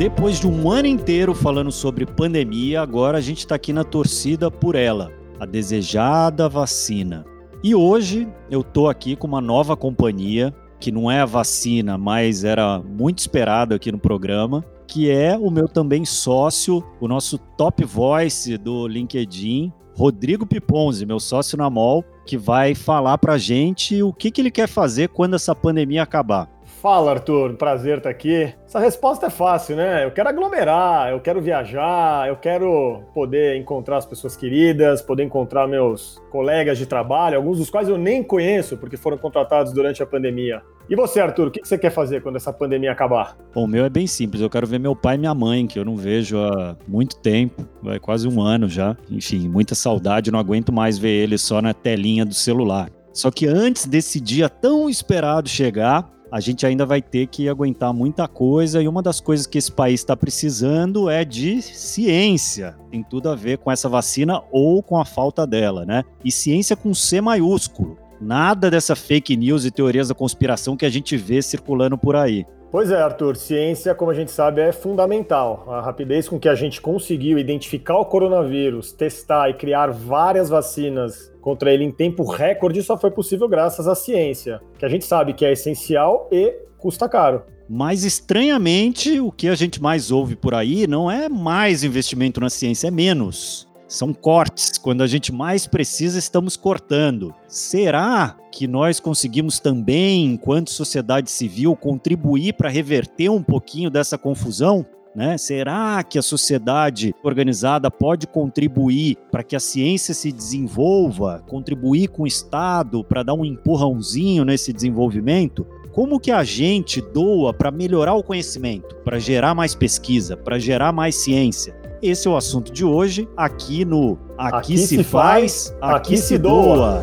Depois 0.00 0.40
de 0.40 0.46
um 0.48 0.70
ano 0.70 0.88
inteiro 0.88 1.34
falando 1.34 1.70
sobre 1.70 2.06
pandemia, 2.06 2.80
agora 2.80 3.18
a 3.18 3.20
gente 3.20 3.40
está 3.40 3.56
aqui 3.56 3.70
na 3.70 3.84
torcida 3.84 4.50
por 4.50 4.74
ela, 4.74 5.12
a 5.38 5.44
desejada 5.44 6.48
vacina. 6.48 7.22
E 7.62 7.74
hoje 7.74 8.26
eu 8.50 8.64
tô 8.64 8.88
aqui 8.88 9.14
com 9.14 9.26
uma 9.26 9.42
nova 9.42 9.76
companhia, 9.76 10.54
que 10.80 10.90
não 10.90 11.10
é 11.10 11.20
a 11.20 11.26
vacina, 11.26 11.98
mas 11.98 12.44
era 12.44 12.78
muito 12.78 13.18
esperado 13.18 13.74
aqui 13.74 13.92
no 13.92 13.98
programa, 13.98 14.64
que 14.86 15.10
é 15.10 15.36
o 15.36 15.50
meu 15.50 15.68
também 15.68 16.06
sócio, 16.06 16.82
o 16.98 17.06
nosso 17.06 17.36
top 17.36 17.84
voice 17.84 18.56
do 18.56 18.88
LinkedIn, 18.88 19.70
Rodrigo 19.94 20.46
Piponzi, 20.46 21.04
meu 21.04 21.20
sócio 21.20 21.58
na 21.58 21.68
MOL, 21.68 22.02
que 22.24 22.38
vai 22.38 22.74
falar 22.74 23.18
pra 23.18 23.36
gente 23.36 24.02
o 24.02 24.14
que, 24.14 24.30
que 24.30 24.40
ele 24.40 24.50
quer 24.50 24.66
fazer 24.66 25.10
quando 25.10 25.36
essa 25.36 25.54
pandemia 25.54 26.02
acabar. 26.02 26.48
Fala, 26.80 27.10
Arthur. 27.10 27.56
Prazer 27.56 27.98
estar 27.98 28.08
aqui. 28.08 28.54
Essa 28.66 28.78
resposta 28.78 29.26
é 29.26 29.30
fácil, 29.30 29.76
né? 29.76 30.02
Eu 30.02 30.10
quero 30.12 30.30
aglomerar, 30.30 31.10
eu 31.10 31.20
quero 31.20 31.38
viajar, 31.38 32.26
eu 32.26 32.36
quero 32.36 33.02
poder 33.12 33.56
encontrar 33.56 33.98
as 33.98 34.06
pessoas 34.06 34.34
queridas, 34.34 35.02
poder 35.02 35.22
encontrar 35.22 35.68
meus 35.68 36.18
colegas 36.30 36.78
de 36.78 36.86
trabalho, 36.86 37.36
alguns 37.36 37.58
dos 37.58 37.68
quais 37.68 37.86
eu 37.86 37.98
nem 37.98 38.22
conheço 38.22 38.78
porque 38.78 38.96
foram 38.96 39.18
contratados 39.18 39.74
durante 39.74 40.02
a 40.02 40.06
pandemia. 40.06 40.62
E 40.88 40.96
você, 40.96 41.20
Arthur, 41.20 41.48
o 41.48 41.50
que 41.50 41.60
você 41.62 41.76
quer 41.76 41.90
fazer 41.90 42.22
quando 42.22 42.36
essa 42.36 42.52
pandemia 42.52 42.92
acabar? 42.92 43.36
Bom, 43.54 43.64
o 43.64 43.68
meu 43.68 43.84
é 43.84 43.90
bem 43.90 44.06
simples. 44.06 44.40
Eu 44.40 44.48
quero 44.48 44.66
ver 44.66 44.80
meu 44.80 44.96
pai 44.96 45.16
e 45.16 45.18
minha 45.18 45.34
mãe, 45.34 45.66
que 45.66 45.78
eu 45.78 45.84
não 45.84 45.96
vejo 45.96 46.38
há 46.38 46.78
muito 46.88 47.16
tempo, 47.16 47.62
vai 47.82 47.98
quase 47.98 48.26
um 48.26 48.40
ano 48.40 48.70
já. 48.70 48.96
Enfim, 49.10 49.50
muita 49.50 49.74
saudade, 49.74 50.32
não 50.32 50.38
aguento 50.38 50.72
mais 50.72 50.96
ver 50.96 51.10
eles 51.10 51.42
só 51.42 51.60
na 51.60 51.74
telinha 51.74 52.24
do 52.24 52.34
celular. 52.34 52.90
Só 53.12 53.30
que 53.30 53.46
antes 53.46 53.86
desse 53.86 54.18
dia 54.18 54.48
tão 54.48 54.88
esperado 54.88 55.48
chegar, 55.48 56.08
a 56.30 56.38
gente 56.40 56.64
ainda 56.64 56.86
vai 56.86 57.02
ter 57.02 57.26
que 57.26 57.48
aguentar 57.48 57.92
muita 57.92 58.28
coisa 58.28 58.80
e 58.80 58.86
uma 58.86 59.02
das 59.02 59.20
coisas 59.20 59.46
que 59.46 59.58
esse 59.58 59.72
país 59.72 60.00
está 60.00 60.16
precisando 60.16 61.10
é 61.10 61.24
de 61.24 61.60
ciência. 61.60 62.76
Tem 62.90 63.02
tudo 63.02 63.28
a 63.28 63.34
ver 63.34 63.58
com 63.58 63.70
essa 63.70 63.88
vacina 63.88 64.42
ou 64.52 64.82
com 64.82 64.98
a 64.98 65.04
falta 65.04 65.46
dela, 65.46 65.84
né? 65.84 66.04
E 66.24 66.30
ciência 66.30 66.76
com 66.76 66.94
C 66.94 67.20
maiúsculo. 67.20 67.98
Nada 68.20 68.70
dessa 68.70 68.94
fake 68.94 69.36
news 69.36 69.64
e 69.64 69.70
teorias 69.70 70.08
da 70.08 70.14
conspiração 70.14 70.76
que 70.76 70.84
a 70.86 70.90
gente 70.90 71.16
vê 71.16 71.40
circulando 71.40 71.96
por 71.96 72.14
aí. 72.14 72.44
Pois 72.70 72.92
é, 72.92 73.02
Arthur, 73.02 73.34
ciência, 73.36 73.96
como 73.96 74.12
a 74.12 74.14
gente 74.14 74.30
sabe, 74.30 74.60
é 74.60 74.70
fundamental. 74.70 75.64
A 75.68 75.80
rapidez 75.80 76.28
com 76.28 76.38
que 76.38 76.48
a 76.48 76.54
gente 76.54 76.80
conseguiu 76.80 77.36
identificar 77.36 77.98
o 77.98 78.04
coronavírus, 78.04 78.92
testar 78.92 79.50
e 79.50 79.54
criar 79.54 79.88
várias 79.88 80.48
vacinas 80.48 81.29
contra 81.40 81.72
ele 81.72 81.84
em 81.84 81.90
tempo 81.90 82.24
recorde 82.24 82.82
só 82.82 82.96
foi 82.96 83.10
possível 83.10 83.48
graças 83.48 83.88
à 83.88 83.94
ciência, 83.94 84.60
que 84.78 84.84
a 84.84 84.88
gente 84.88 85.04
sabe 85.04 85.32
que 85.32 85.44
é 85.44 85.52
essencial 85.52 86.28
e 86.30 86.54
custa 86.78 87.08
caro. 87.08 87.42
Mas 87.68 88.02
estranhamente, 88.02 89.20
o 89.20 89.30
que 89.30 89.46
a 89.46 89.54
gente 89.54 89.80
mais 89.80 90.10
ouve 90.10 90.34
por 90.34 90.54
aí 90.54 90.88
não 90.88 91.08
é 91.08 91.28
mais 91.28 91.84
investimento 91.84 92.40
na 92.40 92.50
ciência, 92.50 92.88
é 92.88 92.90
menos. 92.90 93.68
São 93.86 94.12
cortes. 94.12 94.78
Quando 94.78 95.02
a 95.02 95.06
gente 95.06 95.32
mais 95.32 95.66
precisa, 95.66 96.18
estamos 96.18 96.56
cortando. 96.56 97.34
Será 97.46 98.36
que 98.50 98.66
nós 98.66 98.98
conseguimos 98.98 99.60
também, 99.60 100.24
enquanto 100.24 100.70
sociedade 100.70 101.30
civil, 101.30 101.76
contribuir 101.76 102.54
para 102.54 102.68
reverter 102.68 103.28
um 103.28 103.42
pouquinho 103.42 103.90
dessa 103.90 104.18
confusão? 104.18 104.84
Né? 105.20 105.36
Será 105.36 106.02
que 106.02 106.18
a 106.18 106.22
sociedade 106.22 107.14
organizada 107.22 107.90
pode 107.90 108.26
contribuir 108.26 109.18
para 109.30 109.42
que 109.42 109.54
a 109.54 109.60
ciência 109.60 110.14
se 110.14 110.32
desenvolva, 110.32 111.44
contribuir 111.46 112.08
com 112.08 112.22
o 112.22 112.26
Estado 112.26 113.04
para 113.04 113.22
dar 113.22 113.34
um 113.34 113.44
empurrãozinho 113.44 114.46
nesse 114.46 114.72
desenvolvimento? 114.72 115.66
Como 115.92 116.18
que 116.18 116.30
a 116.30 116.42
gente 116.42 117.02
doa 117.02 117.52
para 117.52 117.70
melhorar 117.70 118.14
o 118.14 118.22
conhecimento, 118.22 118.96
para 119.04 119.18
gerar 119.18 119.54
mais 119.54 119.74
pesquisa, 119.74 120.38
para 120.38 120.58
gerar 120.58 120.90
mais 120.90 121.16
ciência? 121.16 121.78
Esse 122.00 122.26
é 122.26 122.30
o 122.30 122.36
assunto 122.36 122.72
de 122.72 122.82
hoje, 122.82 123.28
aqui 123.36 123.84
no 123.84 124.18
Aqui, 124.38 124.56
aqui 124.56 124.78
se, 124.78 124.96
se, 124.96 125.04
faz, 125.04 125.76
aqui, 125.82 126.14
aqui 126.14 126.16
se 126.16 126.38
doa. 126.38 127.02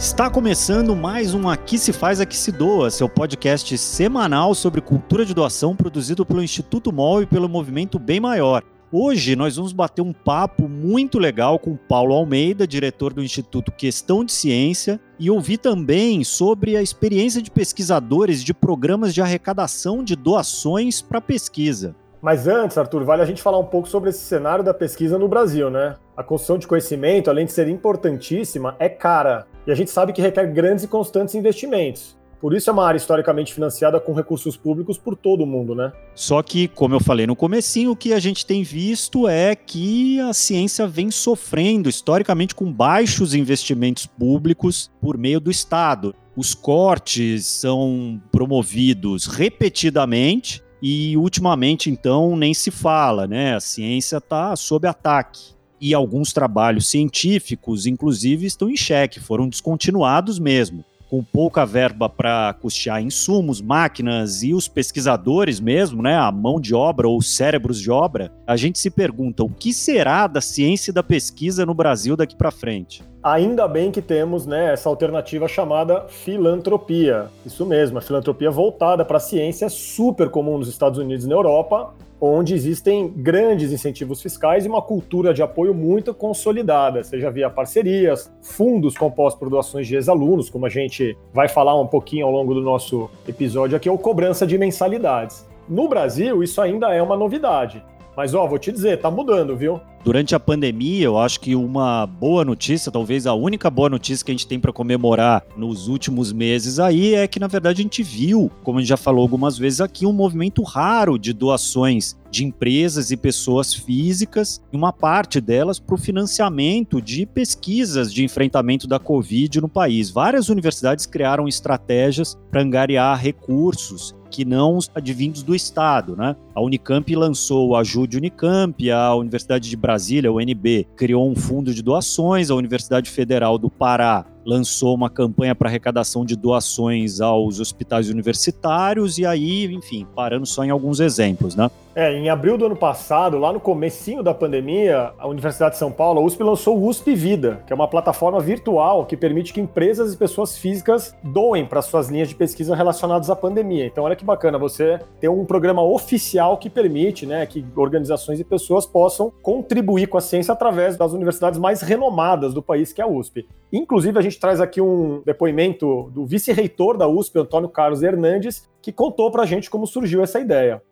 Está 0.00 0.30
começando 0.30 0.96
mais 0.96 1.34
um 1.34 1.46
Aqui 1.46 1.76
se 1.76 1.92
faz, 1.92 2.22
aqui 2.22 2.34
se 2.34 2.50
doa, 2.50 2.90
seu 2.90 3.06
podcast 3.06 3.76
semanal 3.76 4.54
sobre 4.54 4.80
cultura 4.80 5.26
de 5.26 5.34
doação 5.34 5.76
produzido 5.76 6.24
pelo 6.24 6.42
Instituto 6.42 6.90
MOL 6.90 7.20
e 7.20 7.26
pelo 7.26 7.50
Movimento 7.50 7.98
Bem 7.98 8.18
Maior. 8.18 8.64
Hoje 8.90 9.36
nós 9.36 9.56
vamos 9.56 9.74
bater 9.74 10.00
um 10.00 10.14
papo 10.14 10.66
muito 10.66 11.18
legal 11.18 11.58
com 11.58 11.76
Paulo 11.76 12.14
Almeida, 12.14 12.66
diretor 12.66 13.12
do 13.12 13.22
Instituto 13.22 13.70
Questão 13.70 14.24
de 14.24 14.32
Ciência, 14.32 14.98
e 15.18 15.30
ouvir 15.30 15.58
também 15.58 16.24
sobre 16.24 16.78
a 16.78 16.82
experiência 16.82 17.42
de 17.42 17.50
pesquisadores 17.50 18.42
de 18.42 18.54
programas 18.54 19.12
de 19.12 19.20
arrecadação 19.20 20.02
de 20.02 20.16
doações 20.16 21.02
para 21.02 21.20
pesquisa. 21.20 21.94
Mas 22.22 22.46
antes, 22.46 22.76
Arthur, 22.76 23.04
vale 23.04 23.22
a 23.22 23.24
gente 23.24 23.40
falar 23.40 23.58
um 23.58 23.64
pouco 23.64 23.88
sobre 23.88 24.10
esse 24.10 24.20
cenário 24.20 24.62
da 24.62 24.74
pesquisa 24.74 25.18
no 25.18 25.26
Brasil, 25.26 25.70
né? 25.70 25.96
A 26.14 26.22
construção 26.22 26.58
de 26.58 26.66
conhecimento, 26.66 27.30
além 27.30 27.46
de 27.46 27.52
ser 27.52 27.66
importantíssima, 27.66 28.76
é 28.78 28.88
cara. 28.90 29.46
E 29.66 29.72
a 29.72 29.74
gente 29.74 29.90
sabe 29.90 30.12
que 30.12 30.20
requer 30.20 30.46
grandes 30.52 30.84
e 30.84 30.88
constantes 30.88 31.34
investimentos. 31.34 32.18
Por 32.40 32.54
isso 32.54 32.70
é 32.70 32.72
uma 32.72 32.86
área 32.86 32.96
historicamente 32.96 33.52
financiada 33.52 34.00
com 34.00 34.14
recursos 34.14 34.56
públicos 34.56 34.96
por 34.96 35.14
todo 35.14 35.44
o 35.44 35.46
mundo, 35.46 35.74
né? 35.74 35.92
Só 36.14 36.42
que, 36.42 36.68
como 36.68 36.94
eu 36.94 37.00
falei 37.00 37.26
no 37.26 37.36
comecinho, 37.36 37.90
o 37.90 37.96
que 37.96 38.14
a 38.14 38.18
gente 38.18 38.46
tem 38.46 38.62
visto 38.62 39.28
é 39.28 39.54
que 39.54 40.18
a 40.20 40.32
ciência 40.32 40.86
vem 40.86 41.10
sofrendo 41.10 41.88
historicamente 41.88 42.54
com 42.54 42.72
baixos 42.72 43.34
investimentos 43.34 44.06
públicos 44.06 44.90
por 45.02 45.18
meio 45.18 45.38
do 45.38 45.50
Estado. 45.50 46.14
Os 46.34 46.54
cortes 46.54 47.46
são 47.46 48.20
promovidos 48.32 49.26
repetidamente 49.26 50.62
e 50.82 51.16
ultimamente 51.16 51.90
então 51.90 52.36
nem 52.36 52.54
se 52.54 52.70
fala, 52.70 53.26
né? 53.26 53.54
A 53.54 53.60
ciência 53.60 54.16
está 54.16 54.54
sob 54.56 54.86
ataque 54.86 55.54
e 55.80 55.94
alguns 55.94 56.32
trabalhos 56.32 56.88
científicos, 56.88 57.86
inclusive, 57.86 58.46
estão 58.46 58.68
em 58.68 58.76
xeque, 58.76 59.18
foram 59.18 59.48
descontinuados 59.48 60.38
mesmo 60.38 60.84
com 61.10 61.24
pouca 61.24 61.66
verba 61.66 62.08
para 62.08 62.54
custear 62.54 63.02
insumos, 63.02 63.60
máquinas 63.60 64.44
e 64.44 64.54
os 64.54 64.68
pesquisadores 64.68 65.58
mesmo, 65.58 66.00
né, 66.00 66.16
a 66.16 66.30
mão 66.30 66.60
de 66.60 66.72
obra 66.72 67.08
ou 67.08 67.20
cérebros 67.20 67.80
de 67.80 67.90
obra, 67.90 68.32
a 68.46 68.56
gente 68.56 68.78
se 68.78 68.90
pergunta 68.90 69.42
o 69.42 69.50
que 69.50 69.72
será 69.72 70.28
da 70.28 70.40
ciência 70.40 70.92
e 70.92 70.94
da 70.94 71.02
pesquisa 71.02 71.66
no 71.66 71.74
Brasil 71.74 72.16
daqui 72.16 72.36
para 72.36 72.52
frente. 72.52 73.02
Ainda 73.22 73.66
bem 73.66 73.90
que 73.90 74.00
temos 74.00 74.46
né, 74.46 74.72
essa 74.72 74.88
alternativa 74.88 75.48
chamada 75.48 76.06
filantropia. 76.08 77.26
Isso 77.44 77.66
mesmo, 77.66 77.98
a 77.98 78.00
filantropia 78.00 78.50
voltada 78.50 79.04
para 79.04 79.16
a 79.16 79.20
ciência 79.20 79.66
é 79.66 79.68
super 79.68 80.30
comum 80.30 80.58
nos 80.58 80.68
Estados 80.68 80.98
Unidos 80.98 81.26
e 81.26 81.28
na 81.28 81.34
Europa, 81.34 81.92
onde 82.20 82.54
existem 82.54 83.08
grandes 83.08 83.72
incentivos 83.72 84.20
fiscais 84.20 84.64
e 84.64 84.68
uma 84.68 84.82
cultura 84.82 85.32
de 85.32 85.42
apoio 85.42 85.72
muito 85.72 86.12
consolidada, 86.12 87.02
seja 87.02 87.30
via 87.30 87.48
parcerias, 87.48 88.30
fundos 88.42 88.96
compostos 88.96 89.38
por 89.38 89.48
doações 89.48 89.86
de 89.86 89.94
ex-alunos, 89.94 90.50
como 90.50 90.66
a 90.66 90.68
gente 90.68 91.16
vai 91.32 91.48
falar 91.48 91.80
um 91.80 91.86
pouquinho 91.86 92.26
ao 92.26 92.32
longo 92.32 92.52
do 92.52 92.60
nosso 92.60 93.08
episódio 93.26 93.76
aqui, 93.76 93.88
ou 93.88 93.96
cobrança 93.96 94.46
de 94.46 94.58
mensalidades. 94.58 95.48
No 95.68 95.88
Brasil, 95.88 96.42
isso 96.42 96.60
ainda 96.60 96.92
é 96.92 97.00
uma 97.00 97.16
novidade. 97.16 97.82
Mas, 98.16 98.34
ó, 98.34 98.46
vou 98.46 98.58
te 98.58 98.72
dizer, 98.72 99.00
tá 99.00 99.10
mudando, 99.10 99.56
viu? 99.56 99.80
Durante 100.02 100.34
a 100.34 100.40
pandemia, 100.40 101.04
eu 101.04 101.18
acho 101.18 101.38
que 101.40 101.54
uma 101.54 102.06
boa 102.06 102.42
notícia, 102.42 102.90
talvez 102.90 103.26
a 103.26 103.34
única 103.34 103.68
boa 103.68 103.90
notícia 103.90 104.24
que 104.24 104.30
a 104.30 104.34
gente 104.34 104.46
tem 104.46 104.58
para 104.58 104.72
comemorar 104.72 105.44
nos 105.56 105.88
últimos 105.88 106.32
meses 106.32 106.78
aí 106.78 107.14
é 107.14 107.28
que, 107.28 107.38
na 107.38 107.46
verdade, 107.46 107.80
a 107.80 107.82
gente 107.82 108.02
viu, 108.02 108.50
como 108.62 108.78
a 108.78 108.80
gente 108.80 108.88
já 108.88 108.96
falou 108.96 109.20
algumas 109.20 109.58
vezes 109.58 109.80
aqui, 109.80 110.06
um 110.06 110.12
movimento 110.12 110.62
raro 110.62 111.18
de 111.18 111.34
doações 111.34 112.18
de 112.30 112.44
empresas 112.44 113.10
e 113.10 113.16
pessoas 113.16 113.74
físicas, 113.74 114.62
e 114.72 114.76
uma 114.76 114.92
parte 114.92 115.40
delas 115.40 115.78
para 115.78 115.94
o 115.94 115.98
financiamento 115.98 117.02
de 117.02 117.26
pesquisas 117.26 118.12
de 118.12 118.24
enfrentamento 118.24 118.86
da 118.86 118.98
Covid 118.98 119.60
no 119.60 119.68
país. 119.68 120.10
Várias 120.10 120.48
universidades 120.48 121.04
criaram 121.04 121.46
estratégias 121.46 122.38
para 122.50 122.62
angariar 122.62 123.20
recursos 123.20 124.14
que 124.30 124.44
não 124.44 124.78
advindos 124.94 125.42
do 125.42 125.54
Estado, 125.54 126.16
né? 126.16 126.36
A 126.60 126.62
Unicamp 126.62 127.16
lançou 127.16 127.70
o 127.70 127.74
Ajude 127.74 128.18
Unicamp, 128.18 128.90
a 128.90 129.14
Universidade 129.14 129.70
de 129.70 129.74
Brasília, 129.78 130.30
UNB, 130.30 130.86
criou 130.94 131.26
um 131.26 131.34
fundo 131.34 131.72
de 131.72 131.82
doações, 131.82 132.50
a 132.50 132.54
Universidade 132.54 133.08
Federal 133.08 133.56
do 133.56 133.70
Pará 133.70 134.26
lançou 134.44 134.94
uma 134.94 135.10
campanha 135.10 135.54
para 135.54 135.68
arrecadação 135.68 136.24
de 136.24 136.36
doações 136.36 137.20
aos 137.20 137.60
hospitais 137.60 138.08
universitários 138.08 139.18
e 139.18 139.26
aí, 139.26 139.66
enfim, 139.72 140.06
parando 140.14 140.46
só 140.46 140.64
em 140.64 140.70
alguns 140.70 141.00
exemplos, 141.00 141.54
né? 141.54 141.70
É, 141.92 142.12
em 142.14 142.28
abril 142.28 142.56
do 142.56 142.66
ano 142.66 142.76
passado, 142.76 143.36
lá 143.36 143.52
no 143.52 143.58
comecinho 143.58 144.22
da 144.22 144.32
pandemia, 144.32 145.12
a 145.18 145.26
Universidade 145.26 145.72
de 145.72 145.78
São 145.78 145.90
Paulo, 145.90 146.20
a 146.20 146.24
USP, 146.24 146.42
lançou 146.42 146.78
o 146.78 146.86
USP 146.86 147.14
Vida, 147.14 147.62
que 147.66 147.72
é 147.72 147.76
uma 147.76 147.88
plataforma 147.88 148.38
virtual 148.38 149.04
que 149.04 149.16
permite 149.16 149.52
que 149.52 149.60
empresas 149.60 150.14
e 150.14 150.16
pessoas 150.16 150.56
físicas 150.56 151.16
doem 151.22 151.66
para 151.66 151.82
suas 151.82 152.08
linhas 152.08 152.28
de 152.28 152.36
pesquisa 152.36 152.76
relacionadas 152.76 153.28
à 153.28 153.34
pandemia. 153.34 153.86
Então, 153.86 154.04
olha 154.04 154.14
que 154.14 154.24
bacana 154.24 154.56
você 154.56 155.00
ter 155.20 155.28
um 155.28 155.44
programa 155.44 155.82
oficial 155.82 156.49
que 156.56 156.70
permite, 156.70 157.26
né, 157.26 157.44
que 157.46 157.64
organizações 157.76 158.40
e 158.40 158.44
pessoas 158.44 158.86
possam 158.86 159.32
contribuir 159.42 160.06
com 160.06 160.18
a 160.18 160.20
ciência 160.20 160.52
através 160.52 160.96
das 160.96 161.12
universidades 161.12 161.58
mais 161.58 161.82
renomadas 161.82 162.54
do 162.54 162.62
país, 162.62 162.92
que 162.92 163.00
é 163.00 163.04
a 163.04 163.08
USP. 163.08 163.46
Inclusive, 163.72 164.18
a 164.18 164.22
gente 164.22 164.38
traz 164.38 164.60
aqui 164.60 164.80
um 164.80 165.22
depoimento 165.24 166.10
do 166.14 166.26
vice-reitor 166.26 166.96
da 166.96 167.08
USP, 167.08 167.38
Antônio 167.38 167.68
Carlos 167.68 168.02
Hernandes, 168.02 168.68
que 168.82 168.92
contou 168.92 169.30
para 169.30 169.42
a 169.42 169.46
gente 169.46 169.70
como 169.70 169.86
surgiu 169.86 170.22
essa 170.22 170.40
ideia. 170.40 170.82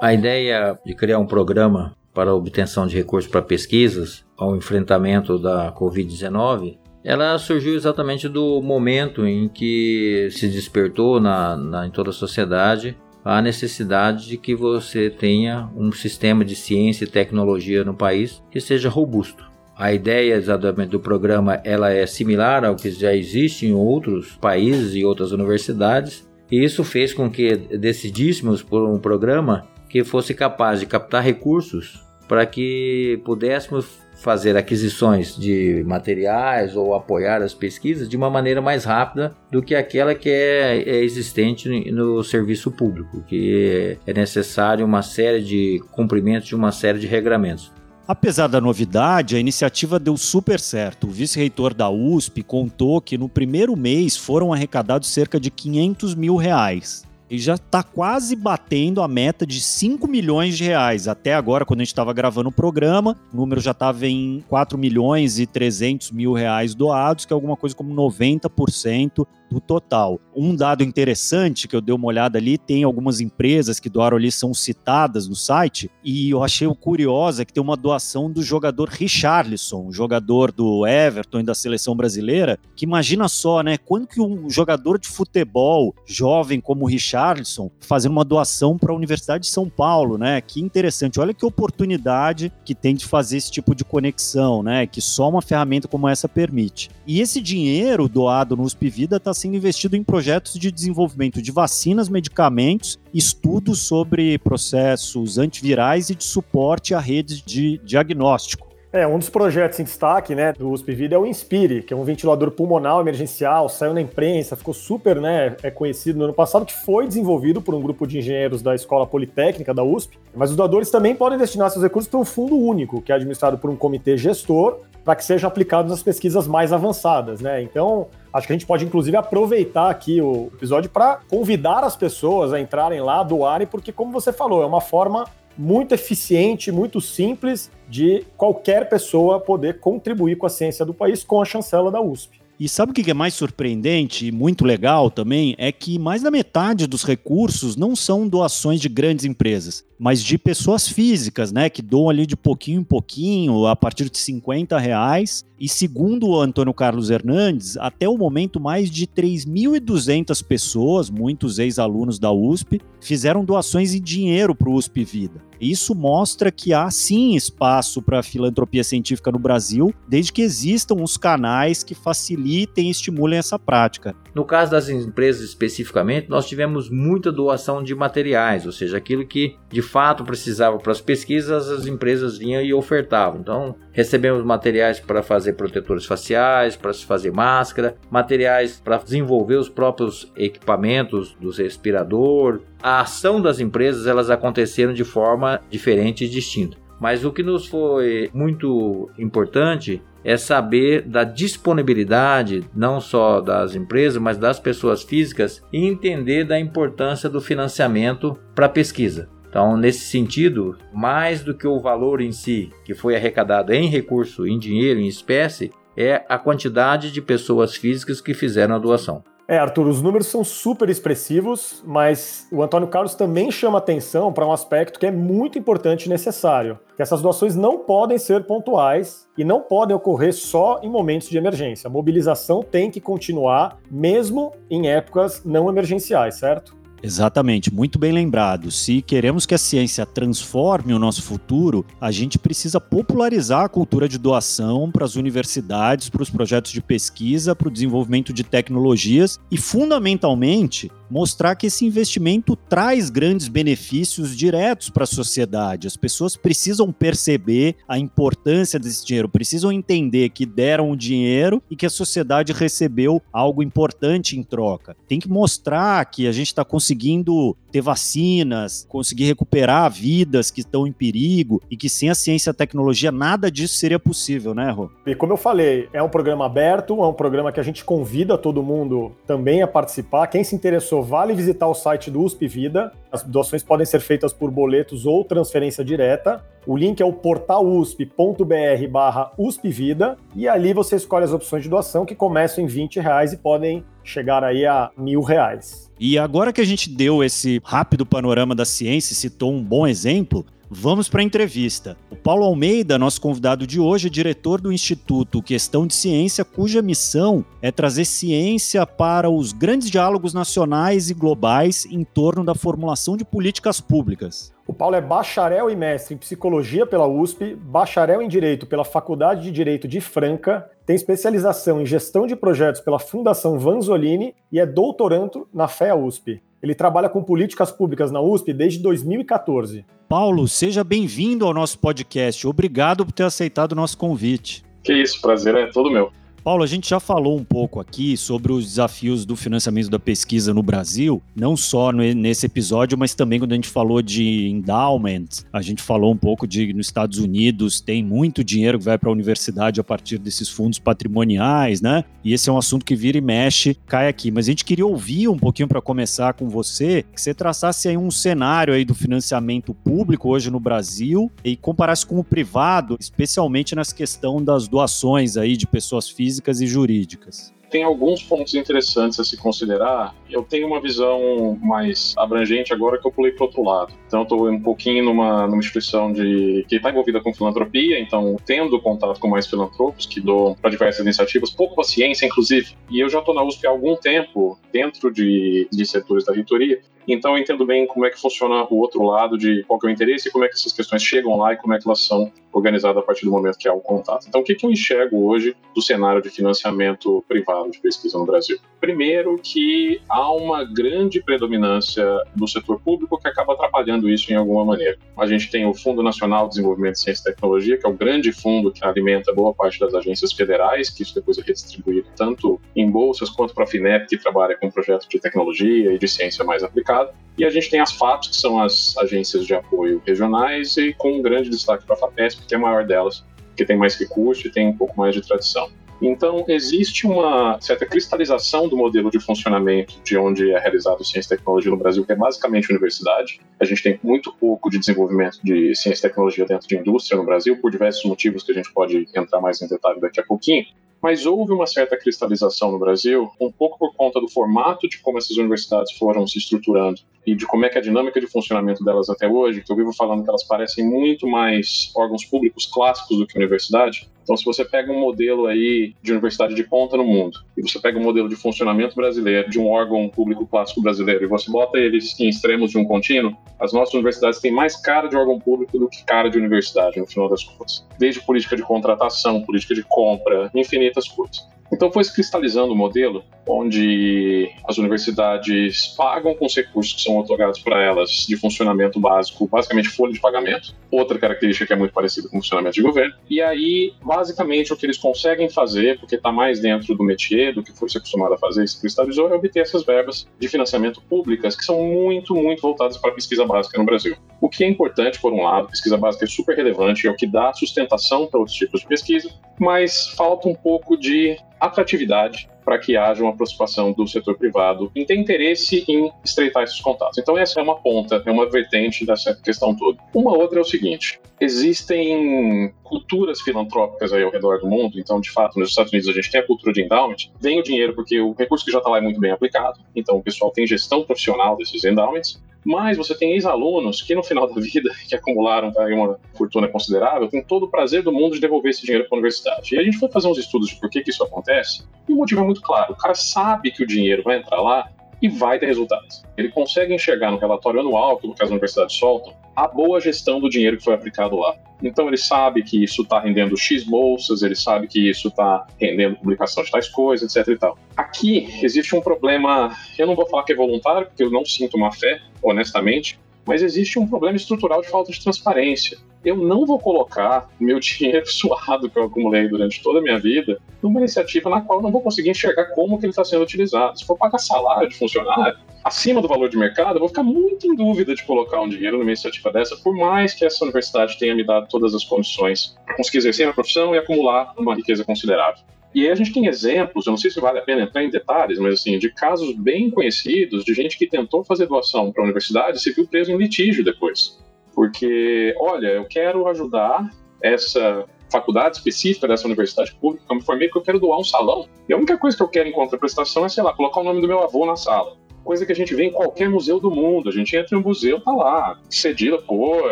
A 0.00 0.14
ideia 0.14 0.78
de 0.84 0.94
criar 0.94 1.18
um 1.18 1.26
programa 1.26 1.94
para 2.14 2.30
a 2.30 2.34
obtenção 2.34 2.86
de 2.86 2.96
recursos 2.96 3.30
para 3.30 3.42
pesquisas 3.42 4.24
ao 4.36 4.56
enfrentamento 4.56 5.38
da 5.38 5.72
Covid-19, 5.72 6.78
ela 7.04 7.38
surgiu 7.38 7.74
exatamente 7.74 8.28
do 8.28 8.60
momento 8.60 9.26
em 9.26 9.48
que 9.48 10.28
se 10.30 10.48
despertou 10.48 11.20
na, 11.20 11.56
na, 11.56 11.86
em 11.86 11.90
toda 11.90 12.10
a 12.10 12.12
sociedade 12.12 12.96
a 13.24 13.40
necessidade 13.42 14.26
de 14.26 14.36
que 14.36 14.54
você 14.54 15.10
tenha 15.10 15.68
um 15.76 15.92
sistema 15.92 16.44
de 16.44 16.54
ciência 16.54 17.04
e 17.04 17.08
tecnologia 17.08 17.84
no 17.84 17.94
país 17.94 18.42
que 18.50 18.60
seja 18.60 18.88
robusto. 18.88 19.50
A 19.76 19.92
ideia 19.92 20.34
exatamente 20.34 20.90
do 20.90 21.00
programa 21.00 21.60
ela 21.64 21.90
é 21.90 22.06
similar 22.06 22.64
ao 22.64 22.76
que 22.76 22.90
já 22.90 23.14
existe 23.14 23.66
em 23.66 23.72
outros 23.72 24.36
países 24.40 24.94
e 24.94 25.04
outras 25.04 25.32
universidades, 25.32 26.28
e 26.50 26.62
isso 26.62 26.84
fez 26.84 27.14
com 27.14 27.30
que 27.30 27.56
decidíssemos 27.56 28.62
por 28.62 28.86
um 28.86 28.98
programa 28.98 29.66
que 29.88 30.04
fosse 30.04 30.34
capaz 30.34 30.80
de 30.80 30.86
captar 30.86 31.22
recursos 31.22 32.04
para 32.28 32.44
que 32.46 33.20
pudéssemos 33.24 33.98
fazer 34.20 34.56
aquisições 34.56 35.36
de 35.36 35.82
materiais 35.86 36.76
ou 36.76 36.94
apoiar 36.94 37.42
as 37.42 37.54
pesquisas 37.54 38.08
de 38.08 38.16
uma 38.16 38.28
maneira 38.28 38.60
mais 38.60 38.84
rápida 38.84 39.34
do 39.50 39.62
que 39.62 39.74
aquela 39.74 40.14
que 40.14 40.28
é, 40.28 40.82
é 40.82 41.02
existente 41.02 41.90
no 41.90 42.22
serviço 42.22 42.70
público, 42.70 43.22
que 43.22 43.96
é 44.06 44.12
necessário 44.12 44.84
uma 44.84 45.02
série 45.02 45.42
de 45.42 45.82
cumprimentos 45.90 46.48
de 46.48 46.54
uma 46.54 46.70
série 46.70 46.98
de 46.98 47.06
regramentos. 47.06 47.72
Apesar 48.06 48.48
da 48.48 48.60
novidade, 48.60 49.36
a 49.36 49.38
iniciativa 49.38 49.98
deu 49.98 50.16
super 50.16 50.58
certo. 50.58 51.06
O 51.06 51.10
vice-reitor 51.10 51.72
da 51.72 51.88
USP 51.88 52.42
contou 52.42 53.00
que 53.00 53.16
no 53.16 53.28
primeiro 53.28 53.76
mês 53.76 54.16
foram 54.16 54.52
arrecadados 54.52 55.08
cerca 55.08 55.38
de 55.38 55.48
500 55.50 56.14
mil 56.14 56.34
reais 56.36 57.08
e 57.30 57.38
já 57.38 57.54
está 57.54 57.82
quase 57.82 58.34
batendo 58.34 59.00
a 59.00 59.06
meta 59.06 59.46
de 59.46 59.60
5 59.60 60.08
milhões 60.08 60.58
de 60.58 60.64
reais. 60.64 61.06
Até 61.06 61.32
agora, 61.32 61.64
quando 61.64 61.80
a 61.80 61.84
gente 61.84 61.92
estava 61.92 62.12
gravando 62.12 62.48
o 62.48 62.52
programa, 62.52 63.16
o 63.32 63.36
número 63.36 63.60
já 63.60 63.70
estava 63.70 64.06
em 64.06 64.42
4 64.48 64.76
milhões 64.76 65.38
e 65.38 65.46
300 65.46 66.10
mil 66.10 66.32
reais 66.32 66.74
doados, 66.74 67.24
que 67.24 67.32
é 67.32 67.34
alguma 67.34 67.56
coisa 67.56 67.76
como 67.76 67.94
90% 67.94 69.24
do 69.50 69.60
total. 69.60 70.20
Um 70.34 70.54
dado 70.54 70.82
interessante 70.82 71.66
que 71.66 71.74
eu 71.74 71.80
dei 71.80 71.94
uma 71.94 72.06
olhada 72.06 72.38
ali, 72.38 72.56
tem 72.56 72.84
algumas 72.84 73.20
empresas 73.20 73.80
que 73.80 73.90
doaram 73.90 74.16
ali, 74.16 74.30
são 74.30 74.54
citadas 74.54 75.28
no 75.28 75.34
site, 75.34 75.90
e 76.04 76.30
eu 76.30 76.42
achei 76.42 76.68
curiosa 76.80 77.44
que 77.44 77.52
tem 77.52 77.62
uma 77.62 77.76
doação 77.76 78.30
do 78.30 78.42
jogador 78.42 78.88
Richarlison, 78.88 79.90
jogador 79.92 80.52
do 80.52 80.86
Everton 80.86 81.40
e 81.40 81.44
da 81.44 81.54
seleção 81.54 81.96
brasileira, 81.96 82.58
que 82.76 82.84
imagina 82.84 83.28
só, 83.28 83.62
né, 83.62 83.76
quando 83.76 84.06
que 84.06 84.20
um 84.20 84.48
jogador 84.48 84.98
de 84.98 85.08
futebol 85.08 85.94
jovem 86.06 86.60
como 86.60 86.84
o 86.84 86.88
Richarlison 86.88 87.70
fazendo 87.80 88.12
uma 88.12 88.24
doação 88.24 88.78
para 88.78 88.92
a 88.92 88.96
Universidade 88.96 89.44
de 89.44 89.50
São 89.50 89.68
Paulo, 89.68 90.16
né? 90.16 90.40
Que 90.40 90.60
interessante. 90.60 91.20
Olha 91.20 91.34
que 91.34 91.44
oportunidade 91.44 92.52
que 92.64 92.74
tem 92.74 92.94
de 92.94 93.06
fazer 93.06 93.36
esse 93.36 93.50
tipo 93.50 93.74
de 93.74 93.84
conexão, 93.84 94.62
né? 94.62 94.86
Que 94.86 95.00
só 95.00 95.28
uma 95.28 95.42
ferramenta 95.42 95.88
como 95.88 96.08
essa 96.08 96.28
permite. 96.28 96.90
E 97.06 97.20
esse 97.20 97.40
dinheiro 97.40 98.08
doado 98.08 98.56
no 98.56 98.62
USP 98.62 98.88
Vida 98.88 99.16
está 99.16 99.32
sendo 99.40 99.56
investido 99.56 99.96
em 99.96 100.04
projetos 100.04 100.54
de 100.54 100.70
desenvolvimento 100.70 101.40
de 101.40 101.50
vacinas, 101.50 102.08
medicamentos, 102.08 102.98
estudos 103.12 103.80
sobre 103.80 104.38
processos 104.38 105.38
antivirais 105.38 106.10
e 106.10 106.14
de 106.14 106.24
suporte 106.24 106.94
a 106.94 107.00
redes 107.00 107.42
de 107.42 107.78
diagnóstico. 107.84 108.69
É, 108.92 109.06
um 109.06 109.20
dos 109.20 109.30
projetos 109.30 109.78
em 109.78 109.84
destaque, 109.84 110.34
né, 110.34 110.52
do 110.52 110.68
USP 110.68 110.92
Vida 110.92 111.14
é 111.14 111.18
o 111.18 111.24
Inspire, 111.24 111.80
que 111.80 111.94
é 111.94 111.96
um 111.96 112.02
ventilador 112.02 112.50
pulmonal 112.50 113.00
emergencial, 113.00 113.68
saiu 113.68 113.94
na 113.94 114.00
imprensa, 114.00 114.56
ficou 114.56 114.74
super, 114.74 115.20
né, 115.20 115.56
é 115.62 115.70
conhecido 115.70 116.18
no 116.18 116.24
ano 116.24 116.34
passado, 116.34 116.66
que 116.66 116.72
foi 116.72 117.06
desenvolvido 117.06 117.62
por 117.62 117.72
um 117.72 117.80
grupo 117.80 118.04
de 118.04 118.18
engenheiros 118.18 118.62
da 118.62 118.74
Escola 118.74 119.06
Politécnica 119.06 119.72
da 119.72 119.84
USP. 119.84 120.18
Mas 120.34 120.50
os 120.50 120.56
doadores 120.56 120.90
também 120.90 121.14
podem 121.14 121.38
destinar 121.38 121.70
seus 121.70 121.84
recursos 121.84 122.10
para 122.10 122.18
um 122.18 122.24
fundo 122.24 122.58
único, 122.58 123.00
que 123.00 123.12
é 123.12 123.14
administrado 123.14 123.58
por 123.58 123.70
um 123.70 123.76
comitê 123.76 124.16
gestor, 124.16 124.80
para 125.04 125.14
que 125.14 125.24
sejam 125.24 125.46
aplicados 125.46 125.92
nas 125.92 126.02
pesquisas 126.02 126.48
mais 126.48 126.72
avançadas, 126.72 127.40
né? 127.40 127.62
Então, 127.62 128.08
acho 128.32 128.46
que 128.46 128.52
a 128.52 128.56
gente 128.56 128.66
pode 128.66 128.84
inclusive 128.84 129.16
aproveitar 129.16 129.88
aqui 129.88 130.20
o 130.20 130.50
episódio 130.52 130.90
para 130.90 131.20
convidar 131.28 131.84
as 131.84 131.94
pessoas 131.94 132.52
a 132.52 132.58
entrarem 132.60 133.00
lá, 133.00 133.22
doarem, 133.22 133.68
porque 133.68 133.92
como 133.92 134.10
você 134.12 134.32
falou, 134.32 134.62
é 134.62 134.66
uma 134.66 134.80
forma 134.80 135.24
muito 135.60 135.92
eficiente, 135.92 136.72
muito 136.72 137.02
simples 137.02 137.70
de 137.86 138.24
qualquer 138.34 138.88
pessoa 138.88 139.38
poder 139.38 139.78
contribuir 139.78 140.36
com 140.36 140.46
a 140.46 140.50
ciência 140.50 140.86
do 140.86 140.94
país 140.94 141.22
com 141.22 141.42
a 141.42 141.44
chancela 141.44 141.90
da 141.90 142.00
USP. 142.00 142.40
E 142.58 142.66
sabe 142.66 142.92
o 142.92 142.94
que 142.94 143.10
é 143.10 143.14
mais 143.14 143.34
surpreendente 143.34 144.26
e 144.26 144.32
muito 144.32 144.64
legal 144.64 145.10
também? 145.10 145.54
É 145.58 145.70
que 145.70 145.98
mais 145.98 146.22
da 146.22 146.30
metade 146.30 146.86
dos 146.86 147.04
recursos 147.04 147.76
não 147.76 147.94
são 147.94 148.26
doações 148.26 148.80
de 148.80 148.88
grandes 148.88 149.26
empresas, 149.26 149.84
mas 150.00 150.22
de 150.22 150.38
pessoas 150.38 150.88
físicas, 150.88 151.52
né? 151.52 151.68
Que 151.68 151.82
doam 151.82 152.08
ali 152.08 152.24
de 152.24 152.34
pouquinho 152.34 152.80
em 152.80 152.84
pouquinho, 152.84 153.66
a 153.66 153.76
partir 153.76 154.08
de 154.08 154.16
50 154.16 154.78
reais. 154.78 155.44
E 155.60 155.68
segundo 155.68 156.26
o 156.26 156.40
Antônio 156.40 156.72
Carlos 156.72 157.10
Hernandes, 157.10 157.76
até 157.76 158.08
o 158.08 158.16
momento, 158.16 158.58
mais 158.58 158.90
de 158.90 159.06
3.200 159.06 160.42
pessoas, 160.42 161.10
muitos 161.10 161.58
ex-alunos 161.58 162.18
da 162.18 162.32
USP, 162.32 162.80
fizeram 162.98 163.44
doações 163.44 163.94
em 163.94 164.00
dinheiro 164.00 164.54
para 164.54 164.70
o 164.70 164.74
USP 164.74 165.04
Vida. 165.04 165.50
Isso 165.60 165.94
mostra 165.94 166.50
que 166.50 166.72
há 166.72 166.90
sim 166.90 167.36
espaço 167.36 168.00
para 168.00 168.20
a 168.20 168.22
filantropia 168.22 168.82
científica 168.82 169.30
no 169.30 169.38
Brasil, 169.38 169.92
desde 170.08 170.32
que 170.32 170.40
existam 170.40 170.94
os 170.94 171.18
canais 171.18 171.82
que 171.82 171.94
facilitem 171.94 172.88
e 172.88 172.90
estimulem 172.90 173.38
essa 173.38 173.58
prática. 173.58 174.16
No 174.34 174.46
caso 174.46 174.70
das 174.70 174.88
empresas 174.88 175.42
especificamente, 175.42 176.30
nós 176.30 176.46
tivemos 176.46 176.88
muita 176.88 177.30
doação 177.30 177.82
de 177.82 177.94
materiais, 177.94 178.64
ou 178.64 178.72
seja, 178.72 178.96
aquilo 178.96 179.26
que 179.26 179.56
de 179.70 179.82
fato 179.90 180.24
precisava 180.24 180.78
para 180.78 180.92
as 180.92 181.00
pesquisas, 181.00 181.68
as 181.68 181.86
empresas 181.86 182.38
vinham 182.38 182.62
e 182.62 182.72
ofertavam. 182.72 183.40
Então, 183.40 183.74
recebemos 183.92 184.44
materiais 184.44 185.00
para 185.00 185.22
fazer 185.22 185.54
protetores 185.54 186.06
faciais, 186.06 186.76
para 186.76 186.92
se 186.92 187.04
fazer 187.04 187.32
máscara, 187.32 187.96
materiais 188.10 188.80
para 188.82 188.98
desenvolver 188.98 189.56
os 189.56 189.68
próprios 189.68 190.32
equipamentos 190.36 191.36
dos 191.40 191.58
respirador. 191.58 192.60
A 192.82 193.00
ação 193.00 193.40
das 193.42 193.60
empresas 193.60 194.06
elas 194.06 194.30
aconteceram 194.30 194.92
de 194.92 195.04
forma 195.04 195.60
diferente 195.68 196.24
e 196.24 196.28
distinta. 196.28 196.76
Mas 197.00 197.24
o 197.24 197.32
que 197.32 197.42
nos 197.42 197.66
foi 197.66 198.30
muito 198.32 199.10
importante 199.18 200.02
é 200.22 200.36
saber 200.36 201.02
da 201.02 201.24
disponibilidade 201.24 202.62
não 202.74 203.00
só 203.00 203.40
das 203.40 203.74
empresas, 203.74 204.20
mas 204.20 204.36
das 204.36 204.60
pessoas 204.60 205.02
físicas 205.02 205.64
e 205.72 205.86
entender 205.86 206.44
da 206.44 206.60
importância 206.60 207.28
do 207.28 207.40
financiamento 207.40 208.38
para 208.54 208.66
a 208.66 208.68
pesquisa. 208.68 209.28
Então, 209.50 209.76
nesse 209.76 210.04
sentido, 210.04 210.78
mais 210.92 211.42
do 211.42 211.52
que 211.52 211.66
o 211.66 211.80
valor 211.80 212.20
em 212.20 212.30
si, 212.30 212.72
que 212.84 212.94
foi 212.94 213.16
arrecadado 213.16 213.74
em 213.74 213.88
recurso, 213.88 214.46
em 214.46 214.56
dinheiro, 214.56 215.00
em 215.00 215.08
espécie, 215.08 215.72
é 215.96 216.24
a 216.28 216.38
quantidade 216.38 217.10
de 217.10 217.20
pessoas 217.20 217.74
físicas 217.74 218.20
que 218.20 218.32
fizeram 218.32 218.76
a 218.76 218.78
doação. 218.78 219.24
É, 219.48 219.58
Arthur, 219.58 219.88
os 219.88 220.00
números 220.00 220.28
são 220.28 220.44
super 220.44 220.88
expressivos, 220.88 221.82
mas 221.84 222.46
o 222.52 222.62
Antônio 222.62 222.86
Carlos 222.86 223.16
também 223.16 223.50
chama 223.50 223.78
atenção 223.78 224.32
para 224.32 224.46
um 224.46 224.52
aspecto 224.52 225.00
que 225.00 225.06
é 225.06 225.10
muito 225.10 225.58
importante 225.58 226.06
e 226.06 226.08
necessário, 226.08 226.78
que 226.94 227.02
essas 227.02 227.20
doações 227.20 227.56
não 227.56 227.78
podem 227.78 228.16
ser 228.16 228.44
pontuais 228.44 229.26
e 229.36 229.42
não 229.42 229.60
podem 229.60 229.96
ocorrer 229.96 230.32
só 230.32 230.78
em 230.84 230.88
momentos 230.88 231.28
de 231.28 231.36
emergência. 231.36 231.88
A 231.88 231.90
mobilização 231.90 232.62
tem 232.62 232.92
que 232.92 233.00
continuar 233.00 233.78
mesmo 233.90 234.52
em 234.70 234.88
épocas 234.88 235.44
não 235.44 235.68
emergenciais, 235.68 236.36
certo? 236.36 236.78
Exatamente, 237.02 237.72
muito 237.72 237.98
bem 237.98 238.12
lembrado. 238.12 238.70
Se 238.70 239.00
queremos 239.00 239.46
que 239.46 239.54
a 239.54 239.58
ciência 239.58 240.04
transforme 240.04 240.92
o 240.92 240.98
nosso 240.98 241.22
futuro, 241.22 241.84
a 242.00 242.10
gente 242.10 242.38
precisa 242.38 242.80
popularizar 242.80 243.64
a 243.64 243.68
cultura 243.68 244.08
de 244.08 244.18
doação 244.18 244.90
para 244.90 245.04
as 245.04 245.16
universidades, 245.16 246.10
para 246.10 246.22
os 246.22 246.30
projetos 246.30 246.72
de 246.72 246.82
pesquisa, 246.82 247.56
para 247.56 247.68
o 247.68 247.70
desenvolvimento 247.70 248.32
de 248.32 248.44
tecnologias 248.44 249.38
e, 249.50 249.56
fundamentalmente, 249.56 250.90
mostrar 251.10 251.56
que 251.56 251.66
esse 251.66 251.84
investimento 251.84 252.54
traz 252.54 253.10
grandes 253.10 253.48
benefícios 253.48 254.36
diretos 254.36 254.90
para 254.90 255.04
a 255.04 255.06
sociedade. 255.06 255.86
As 255.86 255.96
pessoas 255.96 256.36
precisam 256.36 256.92
perceber 256.92 257.76
a 257.88 257.98
importância 257.98 258.78
desse 258.78 259.04
dinheiro, 259.04 259.28
precisam 259.28 259.72
entender 259.72 260.28
que 260.30 260.46
deram 260.46 260.90
o 260.90 260.96
dinheiro 260.96 261.62
e 261.68 261.74
que 261.74 261.86
a 261.86 261.90
sociedade 261.90 262.52
recebeu 262.52 263.20
algo 263.32 263.62
importante 263.62 264.38
em 264.38 264.42
troca. 264.42 264.96
Tem 265.08 265.18
que 265.18 265.28
mostrar 265.28 266.04
que 266.04 266.28
a 266.28 266.32
gente 266.32 266.48
está 266.48 266.64
conseguindo 266.64 266.89
conseguindo 266.90 267.56
ter 267.70 267.80
vacinas, 267.80 268.84
conseguir 268.88 269.24
recuperar 269.24 269.90
vidas 269.90 270.50
que 270.50 270.60
estão 270.60 270.86
em 270.86 270.92
perigo 270.92 271.62
e 271.70 271.76
que 271.76 271.88
sem 271.88 272.10
a 272.10 272.14
ciência 272.16 272.50
e 272.50 272.52
a 272.52 272.54
tecnologia 272.54 273.12
nada 273.12 273.48
disso 273.48 273.74
seria 273.74 273.98
possível, 273.98 274.54
né, 274.54 274.70
Rô? 274.70 274.90
E 275.06 275.14
como 275.14 275.32
eu 275.32 275.36
falei, 275.36 275.88
é 275.92 276.02
um 276.02 276.08
programa 276.08 276.46
aberto, 276.46 277.00
é 277.00 277.06
um 277.06 277.12
programa 277.12 277.52
que 277.52 277.60
a 277.60 277.62
gente 277.62 277.84
convida 277.84 278.36
todo 278.36 278.60
mundo 278.60 279.12
também 279.24 279.62
a 279.62 279.68
participar. 279.68 280.26
Quem 280.26 280.42
se 280.42 280.54
interessou, 280.54 281.00
vale 281.00 281.32
visitar 281.32 281.68
o 281.68 281.74
site 281.74 282.10
do 282.10 282.22
USP 282.22 282.48
Vida. 282.48 282.92
As 283.12 283.22
doações 283.22 283.62
podem 283.62 283.86
ser 283.86 284.00
feitas 284.00 284.32
por 284.32 284.50
boletos 284.50 285.06
ou 285.06 285.24
transferência 285.24 285.84
direta. 285.84 286.44
O 286.66 286.76
link 286.76 287.00
é 287.00 287.04
o 287.04 287.12
portalusp.br 287.12 288.88
barra 288.90 289.32
uspvida 289.38 290.16
e 290.34 290.46
ali 290.46 290.74
você 290.74 290.96
escolhe 290.96 291.24
as 291.24 291.32
opções 291.32 291.62
de 291.62 291.70
doação 291.70 292.04
que 292.04 292.14
começam 292.14 292.62
em 292.62 292.66
20 292.66 293.00
reais 293.00 293.32
e 293.32 293.36
podem 293.36 293.84
chegar 294.04 294.42
aí 294.44 294.66
a 294.66 294.90
mil 294.96 295.22
reais. 295.22 295.90
E 295.98 296.18
agora 296.18 296.52
que 296.52 296.60
a 296.60 296.64
gente 296.64 296.88
deu 296.88 297.22
esse 297.22 297.60
rápido 297.64 298.06
panorama 298.06 298.54
da 298.54 298.64
ciência 298.64 299.12
e 299.12 299.16
citou 299.16 299.52
um 299.52 299.62
bom 299.62 299.86
exemplo, 299.86 300.44
Vamos 300.72 301.08
para 301.08 301.20
a 301.20 301.24
entrevista. 301.24 301.96
O 302.08 302.14
Paulo 302.14 302.44
Almeida, 302.44 302.96
nosso 302.96 303.20
convidado 303.20 303.66
de 303.66 303.80
hoje, 303.80 304.06
é 304.06 304.10
diretor 304.10 304.60
do 304.60 304.72
Instituto 304.72 305.42
Questão 305.42 305.84
de 305.84 305.92
Ciência, 305.92 306.44
cuja 306.44 306.80
missão 306.80 307.44
é 307.60 307.72
trazer 307.72 308.04
ciência 308.04 308.86
para 308.86 309.28
os 309.28 309.52
grandes 309.52 309.90
diálogos 309.90 310.32
nacionais 310.32 311.10
e 311.10 311.14
globais 311.14 311.86
em 311.86 312.04
torno 312.04 312.44
da 312.44 312.54
formulação 312.54 313.16
de 313.16 313.24
políticas 313.24 313.80
públicas. 313.80 314.52
O 314.64 314.72
Paulo 314.72 314.94
é 314.94 315.00
bacharel 315.00 315.68
e 315.68 315.74
mestre 315.74 316.14
em 316.14 316.18
psicologia 316.18 316.86
pela 316.86 317.08
USP, 317.08 317.56
bacharel 317.56 318.22
em 318.22 318.28
direito 318.28 318.64
pela 318.64 318.84
Faculdade 318.84 319.42
de 319.42 319.50
Direito 319.50 319.88
de 319.88 320.00
Franca, 320.00 320.70
tem 320.90 320.96
especialização 320.96 321.80
em 321.80 321.86
gestão 321.86 322.26
de 322.26 322.34
projetos 322.34 322.80
pela 322.80 322.98
Fundação 322.98 323.56
Vanzolini 323.60 324.34
e 324.50 324.58
é 324.58 324.66
doutorando 324.66 325.46
na 325.54 325.68
FEA 325.68 325.94
USP. 325.94 326.42
Ele 326.60 326.74
trabalha 326.74 327.08
com 327.08 327.22
políticas 327.22 327.70
públicas 327.70 328.10
na 328.10 328.20
USP 328.20 328.52
desde 328.52 328.80
2014. 328.80 329.84
Paulo, 330.08 330.48
seja 330.48 330.82
bem-vindo 330.82 331.46
ao 331.46 331.54
nosso 331.54 331.78
podcast. 331.78 332.44
Obrigado 332.44 333.06
por 333.06 333.12
ter 333.12 333.22
aceitado 333.22 333.70
o 333.70 333.76
nosso 333.76 333.96
convite. 333.96 334.64
Que 334.82 334.92
isso, 334.92 335.20
prazer 335.20 335.54
é 335.54 335.66
todo 335.68 335.92
meu. 335.92 336.10
Paulo, 336.42 336.64
a 336.64 336.66
gente 336.66 336.88
já 336.88 336.98
falou 336.98 337.38
um 337.38 337.44
pouco 337.44 337.80
aqui 337.80 338.16
sobre 338.16 338.50
os 338.50 338.64
desafios 338.64 339.26
do 339.26 339.36
financiamento 339.36 339.90
da 339.90 339.98
pesquisa 339.98 340.54
no 340.54 340.62
Brasil, 340.62 341.22
não 341.36 341.54
só 341.54 341.92
nesse 341.92 342.46
episódio, 342.46 342.96
mas 342.96 343.14
também 343.14 343.38
quando 343.38 343.52
a 343.52 343.56
gente 343.56 343.68
falou 343.68 344.00
de 344.00 344.48
endowment, 344.48 345.26
a 345.52 345.60
gente 345.60 345.82
falou 345.82 346.10
um 346.10 346.16
pouco 346.16 346.46
de 346.46 346.72
nos 346.72 346.86
Estados 346.86 347.18
Unidos 347.18 347.80
tem 347.80 348.02
muito 348.02 348.42
dinheiro 348.42 348.78
que 348.78 348.84
vai 348.86 348.96
para 348.96 349.10
a 349.10 349.12
universidade 349.12 349.80
a 349.80 349.84
partir 349.84 350.16
desses 350.16 350.48
fundos 350.48 350.78
patrimoniais, 350.78 351.82
né? 351.82 352.04
E 352.24 352.32
esse 352.32 352.48
é 352.48 352.52
um 352.52 352.58
assunto 352.58 352.86
que 352.86 352.96
vira 352.96 353.18
e 353.18 353.20
mexe, 353.20 353.76
cai 353.86 354.08
aqui. 354.08 354.30
Mas 354.30 354.46
a 354.46 354.50
gente 354.50 354.64
queria 354.64 354.86
ouvir 354.86 355.28
um 355.28 355.38
pouquinho 355.38 355.68
para 355.68 355.80
começar 355.82 356.32
com 356.32 356.48
você, 356.48 357.04
que 357.14 357.20
você 357.20 357.34
traçasse 357.34 357.88
aí 357.88 357.96
um 357.96 358.10
cenário 358.10 358.72
aí 358.72 358.84
do 358.84 358.94
financiamento 358.94 359.74
público 359.74 360.28
hoje 360.28 360.50
no 360.50 360.60
Brasil 360.60 361.30
e 361.44 361.54
comparasse 361.54 362.06
com 362.06 362.18
o 362.18 362.24
privado, 362.24 362.96
especialmente 362.98 363.74
nessa 363.74 363.94
questão 363.94 364.42
das 364.42 364.66
doações 364.66 365.36
aí 365.36 365.56
de 365.56 365.66
pessoas 365.66 366.08
físicas 366.08 366.29
físicas 366.30 366.60
e 366.60 366.66
jurídicas 366.66 367.52
tem 367.70 367.84
alguns 367.84 368.22
pontos 368.22 368.52
interessantes 368.54 369.18
a 369.20 369.24
se 369.24 369.36
considerar. 369.36 370.14
Eu 370.28 370.42
tenho 370.42 370.66
uma 370.66 370.80
visão 370.80 371.56
mais 371.62 372.14
abrangente 372.18 372.72
agora 372.72 373.00
que 373.00 373.06
eu 373.06 373.12
pulei 373.12 373.30
para 373.32 373.46
outro 373.46 373.62
lado. 373.62 373.94
Então, 374.06 374.24
estou 374.24 374.50
um 374.50 374.60
pouquinho 374.60 375.04
numa, 375.04 375.46
numa 375.46 375.58
instituição 375.58 376.12
de 376.12 376.66
que 376.68 376.76
está 376.76 376.90
envolvida 376.90 377.20
com 377.20 377.32
filantropia, 377.32 377.98
então 378.00 378.36
tendo 378.44 378.80
contato 378.80 379.20
com 379.20 379.28
mais 379.28 379.46
filantropos 379.46 380.04
que 380.04 380.20
dão 380.20 380.56
para 380.60 380.70
diversas 380.70 381.00
iniciativas, 381.04 381.50
pouco 381.50 381.76
para 381.76 381.84
ciência, 381.84 382.26
inclusive. 382.26 382.74
E 382.90 382.98
eu 382.98 383.08
já 383.08 383.20
estou 383.20 383.34
na 383.34 383.44
USP 383.44 383.66
há 383.66 383.70
algum 383.70 383.94
tempo, 383.94 384.58
dentro 384.72 385.12
de, 385.12 385.68
de 385.72 385.86
setores 385.86 386.24
da 386.24 386.34
reitoria, 386.34 386.80
então 387.06 387.36
eu 387.36 387.42
entendo 387.42 387.64
bem 387.66 387.86
como 387.86 388.06
é 388.06 388.10
que 388.10 388.20
funciona 388.20 388.64
o 388.70 388.76
outro 388.76 389.02
lado 389.02 389.36
de 389.36 389.64
qual 389.64 389.78
é 389.82 389.86
o 389.86 389.90
interesse, 389.90 390.30
como 390.30 390.44
é 390.44 390.48
que 390.48 390.54
essas 390.54 390.72
questões 390.72 391.02
chegam 391.02 391.36
lá 391.36 391.52
e 391.52 391.56
como 391.56 391.74
é 391.74 391.78
que 391.78 391.86
elas 391.86 392.00
são 392.06 392.30
organizadas 392.52 393.02
a 393.02 393.06
partir 393.06 393.24
do 393.24 393.30
momento 393.30 393.56
que 393.58 393.68
há 393.68 393.72
o 393.72 393.80
contato. 393.80 394.26
Então 394.28 394.40
o 394.40 394.44
que, 394.44 394.54
que 394.54 394.66
eu 394.66 394.70
enxergo 394.70 395.24
hoje 395.24 395.56
do 395.74 395.80
cenário 395.80 396.20
de 396.20 396.30
financiamento 396.30 397.24
privado 397.28 397.70
de 397.70 397.80
pesquisa 397.80 398.18
no 398.18 398.26
Brasil? 398.26 398.58
Primeiro 398.80 399.38
que 399.42 400.00
há 400.08 400.32
uma 400.32 400.64
grande 400.64 401.22
predominância 401.22 402.04
do 402.34 402.48
setor 402.48 402.80
público 402.80 403.18
que 403.18 403.28
acaba 403.28 403.52
atrapalhando 403.52 404.08
isso 404.08 404.32
em 404.32 404.36
alguma 404.36 404.64
maneira. 404.64 404.98
A 405.16 405.26
gente 405.26 405.50
tem 405.50 405.66
o 405.66 405.74
Fundo 405.74 406.02
Nacional 406.02 406.44
de 406.44 406.50
Desenvolvimento 406.50 406.94
de 406.94 407.00
Ciência 407.00 407.22
e 407.22 407.32
Tecnologia, 407.32 407.78
que 407.78 407.86
é 407.86 407.88
o 407.88 407.92
grande 407.92 408.32
fundo 408.32 408.72
que 408.72 408.84
alimenta 408.84 409.32
boa 409.32 409.54
parte 409.54 409.78
das 409.78 409.94
agências 409.94 410.32
federais, 410.32 410.90
que 410.90 411.02
isso 411.02 411.14
depois 411.14 411.38
é 411.38 411.42
redistribuído 411.42 412.08
tanto 412.16 412.60
em 412.74 412.90
bolsas 412.90 413.30
quanto 413.30 413.54
para 413.54 413.64
a 413.64 413.66
FINEP, 413.66 414.08
que 414.08 414.16
trabalha 414.16 414.56
com 414.56 414.70
projetos 414.70 415.06
de 415.06 415.20
tecnologia 415.20 415.92
e 415.92 415.98
de 415.98 416.08
ciência 416.08 416.44
mais 416.44 416.62
aplicada. 416.62 416.89
E 417.38 417.44
a 417.44 417.50
gente 417.50 417.70
tem 417.70 417.80
as 417.80 417.92
FAPs, 417.92 418.28
que 418.28 418.36
são 418.36 418.60
as 418.60 418.96
agências 418.98 419.46
de 419.46 419.54
apoio 419.54 420.02
regionais, 420.06 420.76
e 420.76 420.92
com 420.92 421.12
um 421.12 421.22
grande 421.22 421.48
destaque 421.48 421.86
para 421.86 421.94
a 421.94 421.98
FAPESP, 421.98 422.46
que 422.46 422.54
é 422.54 422.58
a 422.58 422.60
maior 422.60 422.84
delas, 422.84 423.24
que 423.56 423.64
tem 423.64 423.76
mais 423.76 423.96
recurso 423.96 424.46
e 424.46 424.50
tem 424.50 424.68
um 424.68 424.76
pouco 424.76 424.98
mais 424.98 425.14
de 425.14 425.22
tradição. 425.22 425.70
Então, 426.02 426.44
existe 426.48 427.06
uma 427.06 427.60
certa 427.60 427.84
cristalização 427.84 428.66
do 428.66 428.76
modelo 428.76 429.10
de 429.10 429.20
funcionamento 429.20 430.00
de 430.02 430.16
onde 430.16 430.50
é 430.50 430.58
realizado 430.58 431.04
ciência 431.04 431.34
e 431.34 431.36
tecnologia 431.36 431.70
no 431.70 431.76
Brasil, 431.76 432.04
que 432.06 432.12
é 432.12 432.16
basicamente 432.16 432.70
universidade. 432.70 433.40
A 433.58 433.64
gente 433.66 433.82
tem 433.82 434.00
muito 434.02 434.32
pouco 434.32 434.70
de 434.70 434.78
desenvolvimento 434.78 435.38
de 435.44 435.74
ciência 435.74 436.06
e 436.06 436.08
tecnologia 436.08 436.46
dentro 436.46 436.66
de 436.66 436.76
indústria 436.76 437.18
no 437.18 437.24
Brasil, 437.24 437.58
por 437.60 437.70
diversos 437.70 438.02
motivos 438.04 438.42
que 438.42 438.52
a 438.52 438.54
gente 438.54 438.72
pode 438.72 439.06
entrar 439.14 439.40
mais 439.42 439.60
em 439.60 439.68
detalhe 439.68 440.00
daqui 440.00 440.20
a 440.20 440.24
pouquinho. 440.24 440.64
Mas 441.02 441.24
houve 441.24 441.52
uma 441.52 441.66
certa 441.66 441.96
cristalização 441.96 442.70
no 442.70 442.78
Brasil, 442.78 443.30
um 443.40 443.50
pouco 443.50 443.78
por 443.78 443.94
conta 443.94 444.20
do 444.20 444.28
formato 444.28 444.88
de 444.88 444.98
como 444.98 445.18
essas 445.18 445.36
universidades 445.36 445.96
foram 445.96 446.26
se 446.26 446.38
estruturando 446.38 447.00
e 447.26 447.34
de 447.34 447.46
como 447.46 447.64
é 447.64 447.68
que 447.68 447.78
a 447.78 447.80
dinâmica 447.80 448.20
de 448.20 448.26
funcionamento 448.26 448.84
delas 448.84 449.08
até 449.08 449.28
hoje, 449.28 449.62
que 449.62 449.70
eu 449.70 449.76
vivo 449.76 449.92
falando 449.92 450.24
que 450.24 450.30
elas 450.30 450.44
parecem 450.44 450.84
muito 450.84 451.26
mais 451.26 451.90
órgãos 451.94 452.24
públicos 452.24 452.66
clássicos 452.66 453.18
do 453.18 453.26
que 453.26 453.38
universidade. 453.38 454.08
Então, 454.22 454.36
se 454.36 454.44
você 454.44 454.64
pega 454.64 454.92
um 454.92 455.00
modelo 455.00 455.46
aí 455.46 455.94
de 456.02 456.12
universidade 456.12 456.54
de 456.54 456.62
ponta 456.62 456.96
no 456.96 457.04
mundo 457.04 457.38
e 457.56 457.62
você 457.62 457.80
pega 457.80 457.98
um 457.98 458.02
modelo 458.02 458.28
de 458.28 458.36
funcionamento 458.36 458.94
brasileiro 458.94 459.50
de 459.50 459.58
um 459.58 459.68
órgão 459.68 460.08
público 460.08 460.46
clássico 460.46 460.80
brasileiro 460.80 461.24
e 461.24 461.26
você 461.26 461.50
bota 461.50 461.78
eles 461.78 462.18
em 462.20 462.28
extremos 462.28 462.70
de 462.70 462.78
um 462.78 462.84
contínuo, 462.84 463.36
as 463.58 463.72
nossas 463.72 463.92
universidades 463.94 464.40
têm 464.40 464.52
mais 464.52 464.76
cara 464.76 465.08
de 465.08 465.16
órgão 465.16 465.38
público 465.38 465.78
do 465.78 465.88
que 465.88 466.04
cara 466.04 466.30
de 466.30 466.38
universidade, 466.38 466.98
no 466.98 467.06
final 467.06 467.28
das 467.28 467.42
contas. 467.44 467.84
Desde 467.98 468.20
política 468.20 468.56
de 468.56 468.62
contratação, 468.62 469.42
política 469.42 469.74
de 469.74 469.82
compra, 469.82 470.48
infinitas 470.90 471.08
coisas. 471.08 471.48
Então 471.72 471.90
foi 471.92 472.02
se 472.02 472.12
cristalizando 472.12 472.72
o 472.72 472.76
modelo 472.76 473.22
onde 473.46 474.50
as 474.68 474.78
universidades 474.78 475.88
pagam 475.96 476.34
com 476.34 476.46
os 476.46 476.54
recursos 476.54 476.94
que 476.94 477.02
são 477.02 477.18
otorgados 477.18 477.60
para 477.60 477.82
elas 477.82 478.26
de 478.28 478.36
funcionamento 478.36 478.98
básico, 479.00 479.46
basicamente 479.46 479.88
folha 479.88 480.12
de 480.12 480.20
pagamento, 480.20 480.74
outra 480.90 481.18
característica 481.18 481.66
que 481.66 481.72
é 481.72 481.76
muito 481.76 481.92
parecida 481.92 482.28
com 482.28 482.38
o 482.38 482.40
funcionamento 482.40 482.74
de 482.74 482.82
governo. 482.82 483.14
E 483.28 483.40
aí, 483.40 483.92
basicamente, 484.02 484.72
o 484.72 484.76
que 484.76 484.86
eles 484.86 484.98
conseguem 484.98 485.48
fazer, 485.48 485.98
porque 485.98 486.16
está 486.16 486.32
mais 486.32 486.60
dentro 486.60 486.94
do 486.94 487.04
métier, 487.04 487.54
do 487.54 487.62
que 487.62 487.72
foi 487.72 487.88
se 487.88 487.98
acostumado 487.98 488.34
a 488.34 488.38
fazer, 488.38 488.66
se 488.68 488.80
cristalizou, 488.80 489.30
é 489.30 489.34
obter 489.34 489.60
essas 489.60 489.84
verbas 489.84 490.26
de 490.38 490.48
financiamento 490.48 491.00
públicas 491.02 491.56
que 491.56 491.64
são 491.64 491.82
muito, 491.82 492.34
muito 492.34 492.62
voltadas 492.62 492.98
para 492.98 493.10
a 493.10 493.14
pesquisa 493.14 493.44
básica 493.44 493.78
no 493.78 493.84
Brasil. 493.84 494.16
O 494.40 494.48
que 494.48 494.64
é 494.64 494.68
importante, 494.68 495.20
por 495.20 495.32
um 495.32 495.42
lado, 495.42 495.68
pesquisa 495.68 495.96
básica 495.96 496.24
é 496.24 496.28
super 496.28 496.56
relevante, 496.56 497.06
é 497.06 497.10
o 497.10 497.16
que 497.16 497.26
dá 497.26 497.52
sustentação 497.52 498.26
para 498.26 498.40
outros 498.40 498.56
tipos 498.56 498.80
de 498.80 498.86
pesquisa, 498.86 499.30
mas 499.60 500.08
falta 500.08 500.48
um 500.48 500.54
pouco 500.54 500.96
de 500.96 501.36
atratividade 501.60 502.48
para 502.64 502.78
que 502.78 502.96
haja 502.96 503.22
uma 503.22 503.32
aproximação 503.32 503.92
do 503.92 504.06
setor 504.06 504.36
privado 504.36 504.90
e 504.94 505.04
ter 505.04 505.16
interesse 505.16 505.84
em 505.88 506.10
estreitar 506.24 506.62
esses 506.62 506.80
contatos. 506.80 507.18
Então, 507.18 507.36
essa 507.36 507.60
é 507.60 507.62
uma 507.62 507.76
ponta, 507.76 508.22
é 508.24 508.30
uma 508.30 508.48
vertente 508.48 509.04
dessa 509.04 509.34
questão 509.34 509.74
toda. 509.74 509.98
Uma 510.14 510.36
outra 510.36 510.58
é 510.58 510.62
o 510.62 510.64
seguinte: 510.64 511.20
existem 511.40 512.72
culturas 512.84 513.40
filantrópicas 513.40 514.12
aí 514.12 514.22
ao 514.22 514.30
redor 514.30 514.60
do 514.60 514.68
mundo, 514.68 514.98
então, 514.98 515.20
de 515.20 515.30
fato, 515.30 515.58
nos 515.58 515.70
Estados 515.70 515.92
Unidos 515.92 516.08
a 516.08 516.12
gente 516.12 516.30
tem 516.30 516.40
a 516.40 516.46
cultura 516.46 516.72
de 516.72 516.82
endowment, 516.82 517.16
vem 517.40 517.58
o 517.58 517.62
dinheiro 517.62 517.94
porque 517.94 518.20
o 518.20 518.32
recurso 518.32 518.64
que 518.64 518.72
já 518.72 518.78
está 518.78 518.90
lá 518.90 518.98
é 518.98 519.00
muito 519.00 519.20
bem 519.20 519.30
aplicado, 519.30 519.80
então 519.94 520.16
o 520.16 520.22
pessoal 520.22 520.50
tem 520.50 520.66
gestão 520.66 521.02
profissional 521.02 521.56
desses 521.56 521.84
endowments, 521.84 522.40
mas 522.70 522.96
você 522.96 523.16
tem 523.16 523.32
ex-alunos 523.32 524.00
que 524.00 524.14
no 524.14 524.22
final 524.22 524.46
da 524.46 524.60
vida, 524.60 524.90
que 525.08 525.14
acumularam 525.16 525.72
aí 525.76 525.92
uma 525.92 526.20
fortuna 526.34 526.68
considerável, 526.68 527.26
tem 527.26 527.42
todo 527.42 527.64
o 527.64 527.68
prazer 527.68 528.04
do 528.04 528.12
mundo 528.12 528.34
de 528.34 528.40
devolver 528.40 528.70
esse 528.70 528.82
dinheiro 528.82 529.08
para 529.08 529.16
a 529.16 529.18
universidade. 529.18 529.74
E 529.74 529.78
a 529.78 529.82
gente 529.82 529.98
foi 529.98 530.08
fazer 530.08 530.28
uns 530.28 530.38
estudos 530.38 530.68
de 530.68 530.76
por 530.76 530.88
que, 530.88 531.02
que 531.02 531.10
isso 531.10 531.24
acontece, 531.24 531.82
e 532.08 532.12
o 532.12 532.16
motivo 532.16 532.42
é 532.42 532.44
muito 532.44 532.62
claro, 532.62 532.92
o 532.92 532.96
cara 532.96 533.14
sabe 533.14 533.72
que 533.72 533.82
o 533.82 533.86
dinheiro 533.86 534.22
vai 534.22 534.36
entrar 534.38 534.60
lá 534.62 534.88
e 535.20 535.28
vai 535.28 535.58
ter 535.58 535.66
resultados. 535.66 536.22
Ele 536.36 536.48
consegue 536.48 536.94
enxergar 536.94 537.32
no 537.32 537.38
relatório 537.38 537.80
anual 537.80 538.18
que 538.18 538.32
as 538.40 538.50
universidades 538.50 538.94
soltam 538.96 539.34
a 539.56 539.66
boa 539.66 540.00
gestão 540.00 540.40
do 540.40 540.48
dinheiro 540.48 540.76
que 540.78 540.84
foi 540.84 540.94
aplicado 540.94 541.36
lá. 541.36 541.56
Então 541.82 542.08
ele 542.08 542.16
sabe 542.16 542.62
que 542.62 542.82
isso 542.82 543.02
está 543.02 543.20
rendendo 543.20 543.56
X 543.56 543.84
bolsas, 543.84 544.42
ele 544.42 544.54
sabe 544.54 544.86
que 544.86 545.10
isso 545.10 545.28
está 545.28 545.66
rendendo 545.78 546.16
publicação 546.16 546.62
de 546.62 546.70
tais 546.70 546.88
coisas, 546.88 547.34
etc. 547.34 547.48
E 547.48 547.58
tal. 547.58 547.78
Aqui 547.96 548.48
existe 548.62 548.94
um 548.94 549.00
problema, 549.00 549.76
eu 549.98 550.06
não 550.06 550.14
vou 550.14 550.26
falar 550.26 550.44
que 550.44 550.52
é 550.52 550.56
voluntário, 550.56 551.06
porque 551.06 551.22
eu 551.22 551.30
não 551.30 551.44
sinto 551.44 551.76
uma 551.76 551.92
fé, 551.92 552.20
honestamente, 552.42 553.18
mas 553.46 553.62
existe 553.62 553.98
um 553.98 554.06
problema 554.06 554.36
estrutural 554.36 554.82
de 554.82 554.88
falta 554.88 555.10
de 555.12 555.22
transparência. 555.22 555.98
Eu 556.24 556.36
não 556.36 556.66
vou 556.66 556.78
colocar 556.78 557.48
meu 557.58 557.80
dinheiro 557.80 558.26
suado 558.26 558.90
que 558.90 558.98
eu 558.98 559.04
acumulei 559.04 559.48
durante 559.48 559.82
toda 559.82 559.98
a 559.98 560.02
minha 560.02 560.18
vida 560.18 560.60
numa 560.82 561.00
iniciativa 561.00 561.50
na 561.50 561.60
qual 561.60 561.78
eu 561.78 561.82
não 561.82 561.90
vou 561.90 562.00
conseguir 562.00 562.30
enxergar 562.30 562.66
como 562.66 562.98
que 562.98 563.06
ele 563.06 563.10
está 563.10 563.24
sendo 563.24 563.42
utilizado. 563.42 563.98
Se 563.98 564.04
for 564.04 564.16
pagar 564.16 564.38
salário 564.38 564.88
de 564.88 564.96
funcionário 564.96 565.58
acima 565.84 566.20
do 566.20 566.28
valor 566.28 566.48
de 566.48 566.56
mercado, 566.56 566.96
eu 566.96 567.00
vou 567.00 567.08
ficar 567.08 567.22
muito 567.22 567.66
em 567.66 567.74
dúvida 567.74 568.14
de 568.14 568.22
colocar 568.24 568.60
um 568.60 568.68
dinheiro 568.68 568.98
numa 568.98 569.10
iniciativa 569.10 569.50
dessa, 569.50 569.76
por 569.76 569.96
mais 569.96 570.34
que 570.34 570.44
essa 570.44 570.64
universidade 570.64 571.18
tenha 571.18 571.34
me 571.34 571.44
dado 571.44 571.68
todas 571.68 571.94
as 571.94 572.04
condições 572.04 572.76
para 572.84 572.96
conseguir 572.96 573.18
exercer 573.18 573.46
minha 573.46 573.54
profissão 573.54 573.94
e 573.94 573.98
acumular 573.98 574.52
uma 574.58 574.74
riqueza 574.74 575.04
considerável. 575.04 575.62
E 575.94 576.04
aí 576.04 576.10
a 576.10 576.14
gente 576.14 576.32
tem 576.32 576.46
exemplos, 576.46 577.06
eu 577.06 577.10
não 577.10 577.16
sei 577.16 577.30
se 577.30 577.40
vale 577.40 577.58
a 577.58 577.62
pena 577.62 577.82
entrar 577.82 578.04
em 578.04 578.10
detalhes, 578.10 578.58
mas 578.58 578.74
assim, 578.74 578.98
de 578.98 579.10
casos 579.12 579.54
bem 579.56 579.90
conhecidos 579.90 580.64
de 580.64 580.72
gente 580.72 580.96
que 580.96 581.06
tentou 581.06 581.42
fazer 581.42 581.66
doação 581.66 582.12
para 582.12 582.22
a 582.22 582.24
universidade 582.24 582.78
e 582.78 582.80
se 582.80 582.92
viu 582.92 583.06
preso 583.06 583.32
em 583.32 583.36
litígio 583.36 583.84
depois. 583.84 584.38
Porque, 584.72 585.52
olha, 585.58 585.88
eu 585.88 586.04
quero 586.04 586.46
ajudar 586.46 587.10
essa 587.42 588.04
faculdade 588.30 588.76
específica 588.76 589.26
dessa 589.26 589.46
universidade 589.46 589.92
pública, 589.96 590.24
eu 590.30 590.36
me 590.36 590.42
formei 590.42 590.68
porque 590.68 590.78
eu 590.78 590.84
quero 590.84 591.00
doar 591.00 591.18
um 591.18 591.24
salão. 591.24 591.68
E 591.88 591.92
a 591.92 591.96
única 591.96 592.16
coisa 592.16 592.36
que 592.36 592.42
eu 592.42 592.48
quero 592.48 592.68
em 592.68 592.72
contraprestação 592.72 593.44
é, 593.44 593.48
sei 593.48 593.62
lá, 593.64 593.74
colocar 593.74 594.00
o 594.00 594.04
nome 594.04 594.20
do 594.20 594.28
meu 594.28 594.40
avô 594.40 594.64
na 594.64 594.76
sala. 594.76 595.16
Coisa 595.42 595.66
que 595.66 595.72
a 595.72 595.74
gente 595.74 595.94
vê 595.94 596.04
em 596.04 596.12
qualquer 596.12 596.48
museu 596.48 596.78
do 596.78 596.90
mundo. 596.90 597.28
A 597.28 597.32
gente 597.32 597.56
entra 597.56 597.76
em 597.76 597.80
um 597.80 597.82
museu, 597.82 598.20
tá 598.20 598.30
lá, 598.30 598.78
cedida 598.88 599.38
por 599.38 599.90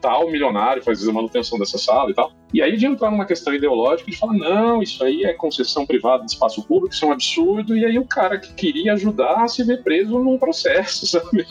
tal 0.00 0.30
milionário 0.30 0.82
faz 0.82 1.06
a 1.06 1.12
manutenção 1.12 1.58
dessa 1.58 1.78
sala 1.78 2.10
e 2.10 2.14
tal. 2.14 2.32
E 2.52 2.62
aí 2.62 2.76
de 2.76 2.86
entrar 2.86 3.10
numa 3.10 3.26
questão 3.26 3.52
ideológica 3.52 4.10
de 4.10 4.16
falar, 4.16 4.34
não, 4.34 4.82
isso 4.82 5.02
aí 5.02 5.24
é 5.24 5.32
concessão 5.32 5.84
privada 5.84 6.24
de 6.24 6.30
espaço 6.30 6.62
público, 6.62 6.94
isso 6.94 7.04
é 7.04 7.08
um 7.08 7.12
absurdo, 7.12 7.76
e 7.76 7.84
aí 7.84 7.98
o 7.98 8.04
cara 8.04 8.38
que 8.38 8.52
queria 8.54 8.92
ajudar 8.92 9.48
se 9.48 9.64
vê 9.64 9.76
preso 9.76 10.18
num 10.18 10.38
processo, 10.38 11.06
sabe? 11.06 11.46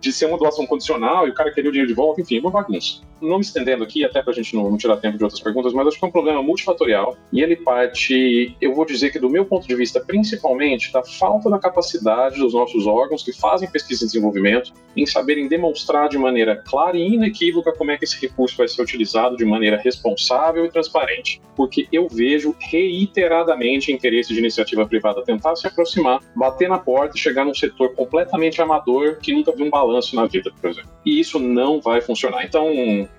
De 0.00 0.12
ser 0.12 0.26
uma 0.26 0.38
doação 0.38 0.66
condicional 0.66 1.26
e 1.26 1.30
o 1.30 1.34
cara 1.34 1.50
queria 1.52 1.70
o 1.70 1.72
dinheiro 1.72 1.88
de 1.88 1.94
volta, 1.94 2.20
enfim, 2.20 2.40
uma 2.40 2.50
bagunça. 2.50 3.00
Não 3.20 3.36
me 3.36 3.44
estendendo 3.44 3.82
aqui, 3.82 4.04
até 4.04 4.22
pra 4.22 4.34
gente 4.34 4.54
não, 4.54 4.70
não 4.70 4.76
tirar 4.76 4.98
tempo 4.98 5.16
de 5.16 5.24
outras 5.24 5.40
perguntas, 5.40 5.72
mas 5.72 5.86
acho 5.86 5.98
que 5.98 6.04
é 6.04 6.08
um 6.08 6.12
problema 6.12 6.42
multifatorial, 6.42 7.16
e 7.32 7.40
ele 7.40 7.56
parte, 7.56 8.54
eu 8.60 8.74
vou 8.74 8.84
dizer 8.84 9.10
que 9.10 9.18
do 9.18 9.30
meu 9.30 9.46
ponto 9.46 9.66
de 9.66 9.74
vista, 9.74 9.98
principalmente 10.00 10.92
da 10.92 11.02
falta 11.02 11.48
da 11.48 11.58
capacidade 11.58 12.38
dos 12.38 12.52
nossos 12.52 12.86
órgãos 12.86 13.22
que 13.22 13.32
fazem 13.32 13.70
pesquisa 13.70 14.04
e 14.04 14.06
desenvolvimento 14.06 14.72
em 14.96 15.06
saberem 15.06 15.48
demonstrar 15.48 16.08
de 16.08 16.18
maneira 16.18 16.56
clara 16.56 16.96
e 16.96 17.14
inequívoca 17.14 17.72
como 17.72 17.90
é 17.90 17.96
que 17.96 18.04
esse 18.04 18.20
recurso 18.20 18.56
vai 18.56 18.68
ser 18.68 18.82
utilizado 18.82 19.36
de 19.36 19.44
maneira 19.44 19.76
responsável 19.76 20.33
responsável 20.34 20.64
e 20.64 20.70
transparente, 20.70 21.40
porque 21.56 21.86
eu 21.92 22.08
vejo 22.08 22.54
reiteradamente 22.58 23.92
interesse 23.92 24.32
de 24.32 24.38
iniciativa 24.38 24.86
privada 24.86 25.22
tentar 25.22 25.54
se 25.56 25.66
aproximar, 25.66 26.20
bater 26.34 26.68
na 26.68 26.78
porta 26.78 27.16
e 27.16 27.20
chegar 27.20 27.44
num 27.44 27.54
setor 27.54 27.94
completamente 27.94 28.60
amador 28.60 29.18
que 29.20 29.32
nunca 29.32 29.52
viu 29.52 29.66
um 29.66 29.70
balanço 29.70 30.16
na 30.16 30.26
vida, 30.26 30.50
por 30.60 30.70
exemplo. 30.70 30.90
E 31.04 31.20
isso 31.20 31.38
não 31.38 31.80
vai 31.80 32.00
funcionar. 32.00 32.44
Então, 32.44 32.66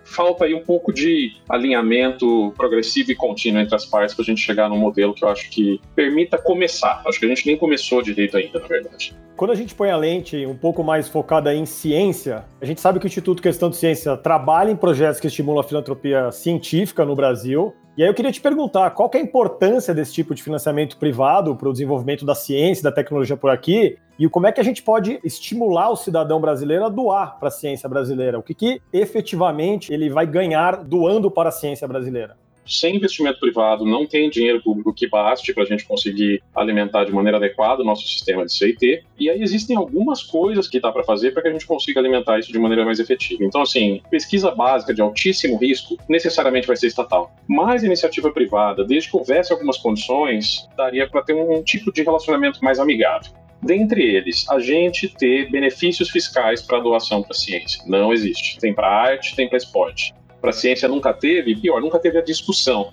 falta 0.04 0.46
aí 0.46 0.54
um 0.54 0.64
pouco 0.64 0.94
de 0.94 1.34
alinhamento 1.50 2.54
progressivo 2.58 3.12
e 3.12 3.16
contínuo 3.16 3.62
entre 3.62 3.76
as 3.76 3.86
partes 3.86 4.16
para 4.16 4.24
a 4.24 4.26
gente 4.26 4.42
chegar 4.42 4.70
num 4.70 4.78
modelo 4.78 5.14
que 5.14 5.24
eu 5.24 5.30
acho 5.30 5.50
que 5.50 5.80
permita 5.96 6.38
começar. 6.38 7.02
Acho 7.06 7.20
que 7.20 7.26
a 7.26 7.30
gente 7.30 7.46
nem 7.46 7.58
começou 7.58 8.02
direito 8.02 8.38
ainda, 8.38 8.60
na 8.60 8.68
verdade. 8.68 9.16
Quando 9.36 9.52
a 9.52 9.56
gente 9.56 9.76
põe 9.76 9.92
a 9.92 9.98
lente 9.98 10.46
um 10.46 10.56
pouco 10.56 10.82
mais 10.82 11.10
focada 11.10 11.54
em 11.54 11.66
ciência, 11.66 12.46
a 12.62 12.66
gente 12.66 12.80
sabe 12.80 13.00
que 13.00 13.06
o 13.06 13.08
Instituto 13.08 13.44
Questão 13.44 13.70
de 13.70 13.76
Ciência 13.76 14.16
trabalha 14.16 14.72
em 14.72 14.78
projetos 14.78 15.20
que 15.20 15.28
estimulam 15.28 15.60
a 15.60 15.64
filantropia 15.64 16.32
científica 16.32 17.05
no 17.06 17.16
Brasil. 17.16 17.74
E 17.98 18.04
aí 18.04 18.10
eu 18.10 18.14
queria 18.14 18.32
te 18.32 18.42
perguntar, 18.42 18.90
qual 18.92 19.10
é 19.14 19.18
a 19.18 19.22
importância 19.22 19.94
desse 19.94 20.14
tipo 20.14 20.36
de 20.36 20.44
financiamento 20.44 20.98
privado 20.98 21.56
para 21.56 21.70
o 21.70 21.72
desenvolvimento 21.72 22.26
da 22.26 22.36
ciência 22.36 22.82
e 22.82 22.84
da 22.84 22.92
tecnologia 22.92 23.38
por 23.38 23.50
aqui? 23.50 23.98
E 24.20 24.28
como 24.28 24.48
é 24.48 24.52
que 24.52 24.60
a 24.60 24.64
gente 24.64 24.84
pode 24.84 25.20
estimular 25.24 25.90
o 25.90 25.96
cidadão 25.96 26.42
brasileiro 26.42 26.86
a 26.86 26.90
doar 26.90 27.40
para 27.40 27.48
a 27.48 27.52
ciência 27.52 27.88
brasileira? 27.88 28.38
O 28.38 28.44
que, 28.44 28.54
que 28.54 28.82
efetivamente 28.92 29.94
ele 29.94 30.10
vai 30.10 30.26
ganhar 30.26 30.84
doando 30.84 31.32
para 31.32 31.50
a 31.50 31.52
ciência 31.52 31.88
brasileira? 31.88 32.36
Sem 32.66 32.96
investimento 32.96 33.40
privado, 33.40 33.86
não 33.86 34.06
tem 34.06 34.30
dinheiro 34.30 34.62
público 34.62 34.94
que 34.94 35.08
baste 35.08 35.54
para 35.54 35.64
a 35.64 35.66
gente 35.66 35.86
conseguir 35.86 36.42
alimentar 36.56 37.06
de 37.06 37.12
maneira 37.12 37.38
adequada 37.38 37.82
o 37.82 37.86
nosso 37.86 38.08
sistema 38.08 38.46
de 38.46 38.54
CIT. 38.54 39.04
E 39.20 39.30
aí 39.30 39.42
existem 39.42 39.76
algumas 39.76 40.24
coisas 40.24 40.68
que 40.68 40.80
dá 40.80 40.92
para 40.92 41.04
fazer 41.04 41.32
para 41.32 41.42
que 41.44 41.48
a 41.50 41.52
gente 41.52 41.66
consiga 41.66 42.00
alimentar 42.00 42.40
isso 42.40 42.52
de 42.52 42.60
maneira 42.60 42.86
mais 42.86 43.00
efetiva. 43.00 43.44
Então, 43.44 43.62
assim, 43.62 44.02
pesquisa 44.10 44.52
básica 44.52 44.94
de 44.94 45.02
altíssimo 45.02 45.58
risco 45.58 45.98
necessariamente 46.10 46.68
vai 46.68 46.76
ser 46.76 46.88
estatal. 46.88 47.34
Mas 47.48 47.84
iniciativa 47.84 48.32
privada, 48.32 48.84
desde 48.84 49.10
que 49.10 49.18
houvesse 49.18 49.54
algumas 49.54 49.78
condições, 49.78 50.68
daria 50.76 51.08
para 51.08 51.22
ter 51.22 51.34
um 51.34 51.64
tipo 51.64 51.92
de 51.92 52.04
relacionamento 52.04 52.60
mais 52.64 52.80
amigável. 52.80 53.32
Dentre 53.62 54.04
eles, 54.04 54.48
a 54.50 54.60
gente 54.60 55.08
ter 55.08 55.50
benefícios 55.50 56.10
fiscais 56.10 56.62
para 56.62 56.80
doação 56.80 57.24
para 57.24 57.34
ciência. 57.34 57.82
Não 57.88 58.14
existe. 58.14 58.60
Tem 58.60 58.74
para 58.74 58.88
arte, 58.88 59.36
tem 59.36 59.48
para 59.48 59.58
esporte 59.58 60.14
para 60.46 60.52
a 60.52 60.54
ciência 60.54 60.88
nunca 60.88 61.12
teve, 61.12 61.52
e 61.52 61.56
pior, 61.56 61.82
nunca 61.82 61.98
teve 61.98 62.20
a 62.20 62.22
discussão. 62.22 62.92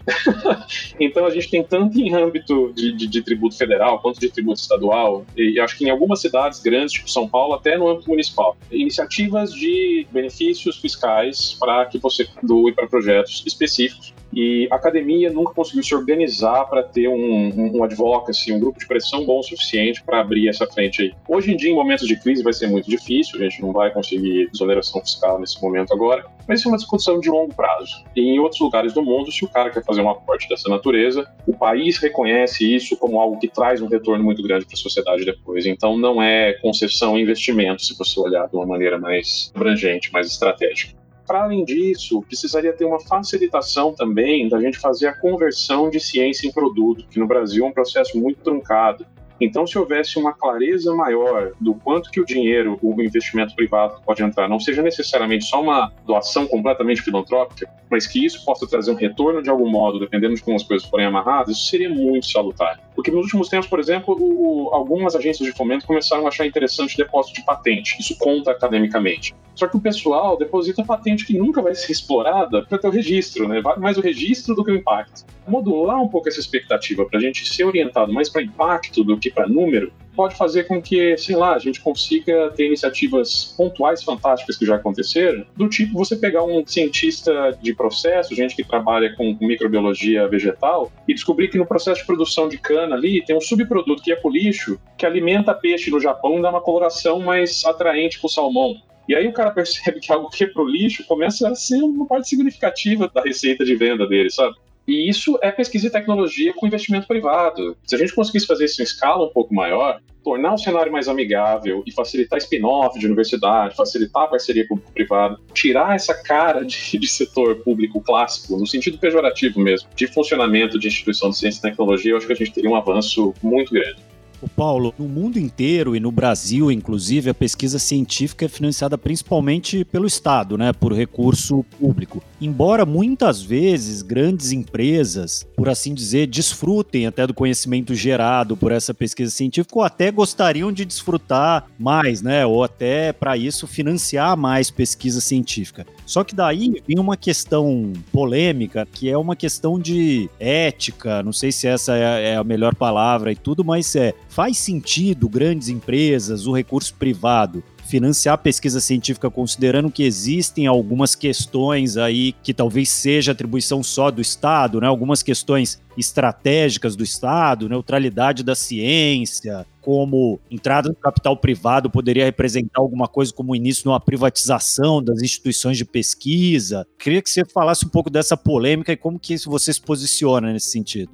então 0.98 1.26
a 1.26 1.30
gente 1.30 1.50
tem 1.50 1.62
tanto 1.62 2.00
em 2.00 2.14
âmbito 2.14 2.72
de, 2.74 2.92
de, 2.92 3.06
de, 3.06 3.22
tributo 3.22 3.56
federal 3.58 4.00
quanto 4.00 4.18
de 4.18 4.30
tributo 4.30 4.58
estadual, 4.58 5.26
e 5.36 5.60
acho 5.60 5.76
que 5.76 5.84
em 5.84 5.90
algumas 5.90 6.20
cidades 6.22 6.60
grandes, 6.60 6.92
tipo 6.92 7.10
São 7.10 7.28
Paulo, 7.28 7.52
até 7.52 7.76
no 7.76 7.88
âmbito 7.88 8.08
municipal, 8.08 8.56
iniciativas 8.70 9.52
de 9.52 10.06
benefícios 10.10 10.78
fiscais 10.78 11.54
para 11.60 11.84
que 11.84 11.98
você 11.98 12.26
doe 12.42 12.72
para 12.72 12.86
projetos 12.86 13.42
específicos 13.46 14.14
e 14.32 14.68
a 14.70 14.76
academia 14.76 15.30
nunca 15.30 15.52
conseguiu 15.52 15.82
se 15.82 15.94
organizar 15.94 16.64
para 16.64 16.82
ter 16.82 17.08
um, 17.08 17.14
um, 17.14 17.78
um 17.78 17.84
advocacy, 17.84 18.52
um 18.52 18.58
grupo 18.58 18.78
de 18.78 18.86
pressão 18.86 19.24
bom 19.24 19.40
o 19.40 19.42
suficiente 19.42 20.02
para 20.02 20.20
abrir 20.20 20.48
essa 20.48 20.66
frente 20.66 21.02
aí. 21.02 21.12
Hoje 21.28 21.52
em 21.52 21.56
dia, 21.56 21.70
em 21.70 21.74
momentos 21.74 22.06
de 22.06 22.18
crise, 22.18 22.42
vai 22.42 22.52
ser 22.52 22.68
muito 22.68 22.88
difícil, 22.88 23.38
a 23.38 23.42
gente 23.42 23.60
não 23.60 23.72
vai 23.72 23.92
conseguir 23.92 24.48
desoneração 24.50 25.00
fiscal 25.00 25.38
nesse 25.38 25.60
momento 25.62 25.92
agora, 25.92 26.24
mas 26.48 26.60
isso 26.60 26.68
é 26.68 26.72
uma 26.72 26.78
discussão 26.78 27.20
de 27.20 27.28
longo 27.28 27.54
prazo. 27.54 28.04
E 28.16 28.20
em 28.20 28.38
outros 28.38 28.60
lugares 28.60 28.92
do 28.92 29.02
mundo, 29.02 29.30
se 29.30 29.44
o 29.44 29.48
cara 29.48 29.70
quer 29.70 29.84
fazer 29.84 30.00
um 30.00 30.10
aporte 30.10 30.48
dessa 30.48 30.68
natureza, 30.68 31.26
o 31.46 31.56
país 31.56 31.98
reconhece 31.98 32.74
isso 32.74 32.96
como 32.96 33.20
algo 33.20 33.38
que 33.38 33.48
traz 33.48 33.80
um 33.80 33.86
retorno 33.86 34.24
muito 34.24 34.42
grande 34.42 34.64
para 34.64 34.74
a 34.74 34.78
sociedade 34.78 35.24
depois. 35.24 35.66
Então, 35.66 35.96
não 35.96 36.22
é 36.22 36.54
concessão 36.54 37.18
e 37.18 37.22
investimento, 37.22 37.82
se 37.82 37.96
você 37.96 38.18
olhar 38.18 38.48
de 38.48 38.56
uma 38.56 38.66
maneira 38.66 38.98
mais 38.98 39.52
abrangente, 39.54 40.12
mais 40.12 40.26
estratégica. 40.26 41.01
Para 41.32 41.44
além 41.44 41.64
disso, 41.64 42.20
precisaria 42.20 42.74
ter 42.74 42.84
uma 42.84 43.00
facilitação 43.00 43.94
também 43.94 44.50
da 44.50 44.60
gente 44.60 44.78
fazer 44.78 45.06
a 45.06 45.14
conversão 45.14 45.88
de 45.88 45.98
ciência 45.98 46.46
em 46.46 46.52
produto, 46.52 47.06
que 47.08 47.18
no 47.18 47.26
Brasil 47.26 47.64
é 47.64 47.68
um 47.68 47.72
processo 47.72 48.20
muito 48.20 48.42
truncado. 48.42 49.06
Então, 49.40 49.66
se 49.66 49.78
houvesse 49.78 50.18
uma 50.18 50.32
clareza 50.32 50.94
maior 50.94 51.52
do 51.60 51.74
quanto 51.74 52.10
que 52.10 52.20
o 52.20 52.24
dinheiro, 52.24 52.78
o 52.82 53.00
investimento 53.02 53.54
privado 53.54 54.00
pode 54.04 54.22
entrar, 54.22 54.48
não 54.48 54.60
seja 54.60 54.82
necessariamente 54.82 55.44
só 55.44 55.60
uma 55.60 55.92
doação 56.06 56.46
completamente 56.46 57.02
filantrópica, 57.02 57.68
mas 57.90 58.06
que 58.06 58.24
isso 58.24 58.44
possa 58.44 58.66
trazer 58.66 58.90
um 58.90 58.94
retorno 58.94 59.42
de 59.42 59.50
algum 59.50 59.68
modo, 59.68 59.98
dependendo 59.98 60.34
de 60.34 60.42
como 60.42 60.56
as 60.56 60.62
coisas 60.62 60.88
forem 60.88 61.06
amarradas, 61.06 61.56
isso 61.56 61.66
seria 61.66 61.90
muito 61.90 62.26
salutar. 62.26 62.80
Porque 62.94 63.10
nos 63.10 63.24
últimos 63.24 63.48
tempos, 63.48 63.66
por 63.66 63.80
exemplo, 63.80 64.16
o, 64.18 64.70
algumas 64.72 65.14
agências 65.14 65.46
de 65.46 65.56
fomento 65.56 65.86
começaram 65.86 66.24
a 66.24 66.28
achar 66.28 66.46
interessante 66.46 66.96
depósito 66.96 67.40
de 67.40 67.44
patente. 67.44 67.96
Isso 68.00 68.16
conta 68.18 68.50
academicamente. 68.50 69.34
Só 69.54 69.66
que 69.66 69.76
o 69.76 69.80
pessoal 69.80 70.36
deposita 70.36 70.82
patente 70.84 71.26
que 71.26 71.36
nunca 71.36 71.60
vai 71.60 71.74
ser 71.74 71.92
explorada 71.92 72.64
para 72.64 72.78
ter 72.78 72.88
o 72.88 72.90
registro, 72.90 73.46
né? 73.46 73.60
Vale 73.60 73.80
mais 73.80 73.98
o 73.98 74.00
registro 74.00 74.54
do 74.54 74.64
que 74.64 74.70
o 74.70 74.74
impacto. 74.74 75.24
Modular 75.46 76.00
um 76.00 76.08
pouco 76.08 76.28
essa 76.28 76.40
expectativa 76.40 77.04
para 77.04 77.18
a 77.18 77.22
gente 77.22 77.46
ser 77.46 77.64
orientado 77.64 78.12
mais 78.12 78.28
para 78.28 78.42
impacto 78.42 79.04
do 79.04 79.18
que 79.18 79.31
para 79.32 79.48
número, 79.48 79.92
pode 80.14 80.36
fazer 80.36 80.64
com 80.64 80.80
que, 80.80 81.16
sei 81.16 81.36
lá, 81.36 81.54
a 81.54 81.58
gente 81.58 81.80
consiga 81.80 82.50
ter 82.50 82.66
iniciativas 82.66 83.54
pontuais 83.56 84.02
fantásticas 84.02 84.56
que 84.56 84.66
já 84.66 84.76
aconteceram, 84.76 85.44
do 85.56 85.68
tipo 85.68 85.98
você 85.98 86.16
pegar 86.16 86.44
um 86.44 86.64
cientista 86.66 87.56
de 87.60 87.74
processo, 87.74 88.34
gente 88.34 88.54
que 88.54 88.64
trabalha 88.64 89.14
com 89.16 89.36
microbiologia 89.40 90.28
vegetal, 90.28 90.92
e 91.08 91.14
descobrir 91.14 91.48
que 91.48 91.58
no 91.58 91.66
processo 91.66 92.00
de 92.00 92.06
produção 92.06 92.48
de 92.48 92.58
cana 92.58 92.94
ali 92.94 93.24
tem 93.24 93.36
um 93.36 93.40
subproduto 93.40 94.02
que 94.02 94.12
é 94.12 94.16
pro 94.16 94.30
lixo, 94.30 94.78
que 94.96 95.06
alimenta 95.06 95.54
peixe 95.54 95.90
no 95.90 96.00
Japão 96.00 96.38
e 96.38 96.42
dá 96.42 96.50
uma 96.50 96.60
coloração 96.60 97.20
mais 97.20 97.64
atraente 97.64 98.20
pro 98.20 98.28
salmão. 98.28 98.76
E 99.08 99.14
aí 99.14 99.26
o 99.26 99.32
cara 99.32 99.50
percebe 99.52 100.00
que 100.00 100.12
algo 100.12 100.28
que 100.28 100.44
é 100.44 100.46
pro 100.46 100.66
lixo 100.66 101.04
começa 101.06 101.48
a 101.48 101.54
ser 101.54 101.82
uma 101.82 102.06
parte 102.06 102.28
significativa 102.28 103.10
da 103.12 103.22
receita 103.22 103.64
de 103.64 103.74
venda 103.74 104.06
dele, 104.06 104.30
sabe? 104.30 104.54
E 104.86 105.08
isso 105.08 105.38
é 105.42 105.50
pesquisa 105.50 105.86
e 105.86 105.90
tecnologia 105.90 106.52
com 106.54 106.66
investimento 106.66 107.06
privado. 107.06 107.76
Se 107.86 107.94
a 107.94 107.98
gente 107.98 108.14
conseguisse 108.14 108.46
fazer 108.46 108.64
isso 108.64 108.80
em 108.80 108.84
escala 108.84 109.24
um 109.24 109.30
pouco 109.30 109.54
maior, 109.54 110.00
tornar 110.22 110.54
o 110.54 110.58
cenário 110.58 110.92
mais 110.92 111.08
amigável 111.08 111.82
e 111.86 111.92
facilitar 111.92 112.38
spin-off 112.38 112.98
de 112.98 113.06
universidade, 113.06 113.76
facilitar 113.76 114.24
a 114.24 114.28
parceria 114.28 114.66
público-privada, 114.66 115.38
tirar 115.52 115.94
essa 115.94 116.14
cara 116.14 116.64
de, 116.64 116.98
de, 116.98 117.08
setor 117.08 117.56
público 117.56 118.00
clássico, 118.00 118.56
no 118.56 118.66
sentido 118.66 118.98
pejorativo 118.98 119.60
mesmo, 119.60 119.88
de 119.94 120.06
funcionamento 120.06 120.78
de 120.78 120.88
instituição 120.88 121.30
de 121.30 121.38
ciência 121.38 121.58
e 121.58 121.62
tecnologia, 121.62 122.12
eu 122.12 122.16
acho 122.16 122.26
que 122.26 122.32
a 122.32 122.36
gente 122.36 122.52
teria 122.52 122.70
um 122.70 122.76
avanço 122.76 123.34
muito 123.42 123.72
grande. 123.72 124.11
O 124.42 124.48
Paulo, 124.48 124.92
no 124.98 125.06
mundo 125.06 125.38
inteiro 125.38 125.94
e 125.94 126.00
no 126.00 126.10
Brasil, 126.10 126.68
inclusive, 126.68 127.30
a 127.30 127.34
pesquisa 127.34 127.78
científica 127.78 128.44
é 128.44 128.48
financiada 128.48 128.98
principalmente 128.98 129.84
pelo 129.84 130.04
Estado, 130.04 130.58
né, 130.58 130.72
por 130.72 130.92
recurso 130.92 131.64
público. 131.78 132.20
Embora 132.40 132.84
muitas 132.84 133.40
vezes 133.40 134.02
grandes 134.02 134.50
empresas, 134.50 135.46
por 135.56 135.68
assim 135.68 135.94
dizer, 135.94 136.26
desfrutem 136.26 137.06
até 137.06 137.24
do 137.24 137.32
conhecimento 137.32 137.94
gerado 137.94 138.56
por 138.56 138.72
essa 138.72 138.92
pesquisa 138.92 139.30
científica 139.30 139.78
ou 139.78 139.84
até 139.84 140.10
gostariam 140.10 140.72
de 140.72 140.84
desfrutar 140.84 141.68
mais, 141.78 142.20
né, 142.20 142.44
ou 142.44 142.64
até 142.64 143.12
para 143.12 143.36
isso 143.36 143.68
financiar 143.68 144.36
mais 144.36 144.72
pesquisa 144.72 145.20
científica. 145.20 145.86
Só 146.12 146.22
que 146.22 146.34
daí 146.34 146.82
vem 146.86 146.98
uma 146.98 147.16
questão 147.16 147.90
polêmica, 148.12 148.86
que 148.92 149.08
é 149.08 149.16
uma 149.16 149.34
questão 149.34 149.78
de 149.78 150.28
ética, 150.38 151.22
não 151.22 151.32
sei 151.32 151.50
se 151.50 151.66
essa 151.66 151.96
é 151.96 152.36
a 152.36 152.44
melhor 152.44 152.74
palavra 152.74 153.32
e 153.32 153.34
tudo, 153.34 153.64
mas 153.64 153.96
é 153.96 154.12
Faz 154.28 154.58
sentido 154.58 155.26
grandes 155.26 155.68
empresas, 155.68 156.46
o 156.46 156.52
recurso 156.52 156.94
privado, 156.94 157.62
financiar 157.92 158.38
pesquisa 158.38 158.80
científica 158.80 159.30
considerando 159.30 159.90
que 159.90 160.02
existem 160.02 160.66
algumas 160.66 161.14
questões 161.14 161.98
aí 161.98 162.32
que 162.42 162.54
talvez 162.54 162.88
seja 162.88 163.32
atribuição 163.32 163.82
só 163.82 164.10
do 164.10 164.22
Estado, 164.22 164.80
né? 164.80 164.86
Algumas 164.86 165.22
questões 165.22 165.78
estratégicas 165.94 166.96
do 166.96 167.04
Estado, 167.04 167.68
neutralidade 167.68 168.42
da 168.42 168.54
ciência, 168.54 169.66
como 169.82 170.40
entrada 170.50 170.88
do 170.88 170.94
capital 170.94 171.36
privado 171.36 171.90
poderia 171.90 172.24
representar 172.24 172.80
alguma 172.80 173.06
coisa 173.06 173.30
como 173.30 173.52
o 173.52 173.56
início 173.56 173.82
de 173.82 173.88
uma 173.90 174.00
privatização 174.00 175.04
das 175.04 175.20
instituições 175.20 175.76
de 175.76 175.84
pesquisa. 175.84 176.86
Queria 176.98 177.20
que 177.20 177.28
você 177.28 177.44
falasse 177.44 177.84
um 177.84 177.90
pouco 177.90 178.08
dessa 178.08 178.38
polêmica 178.38 178.90
e 178.90 178.96
como 178.96 179.18
que 179.18 179.36
você 179.44 179.70
se 179.70 179.82
posiciona 179.82 180.50
nesse 180.50 180.70
sentido. 180.70 181.12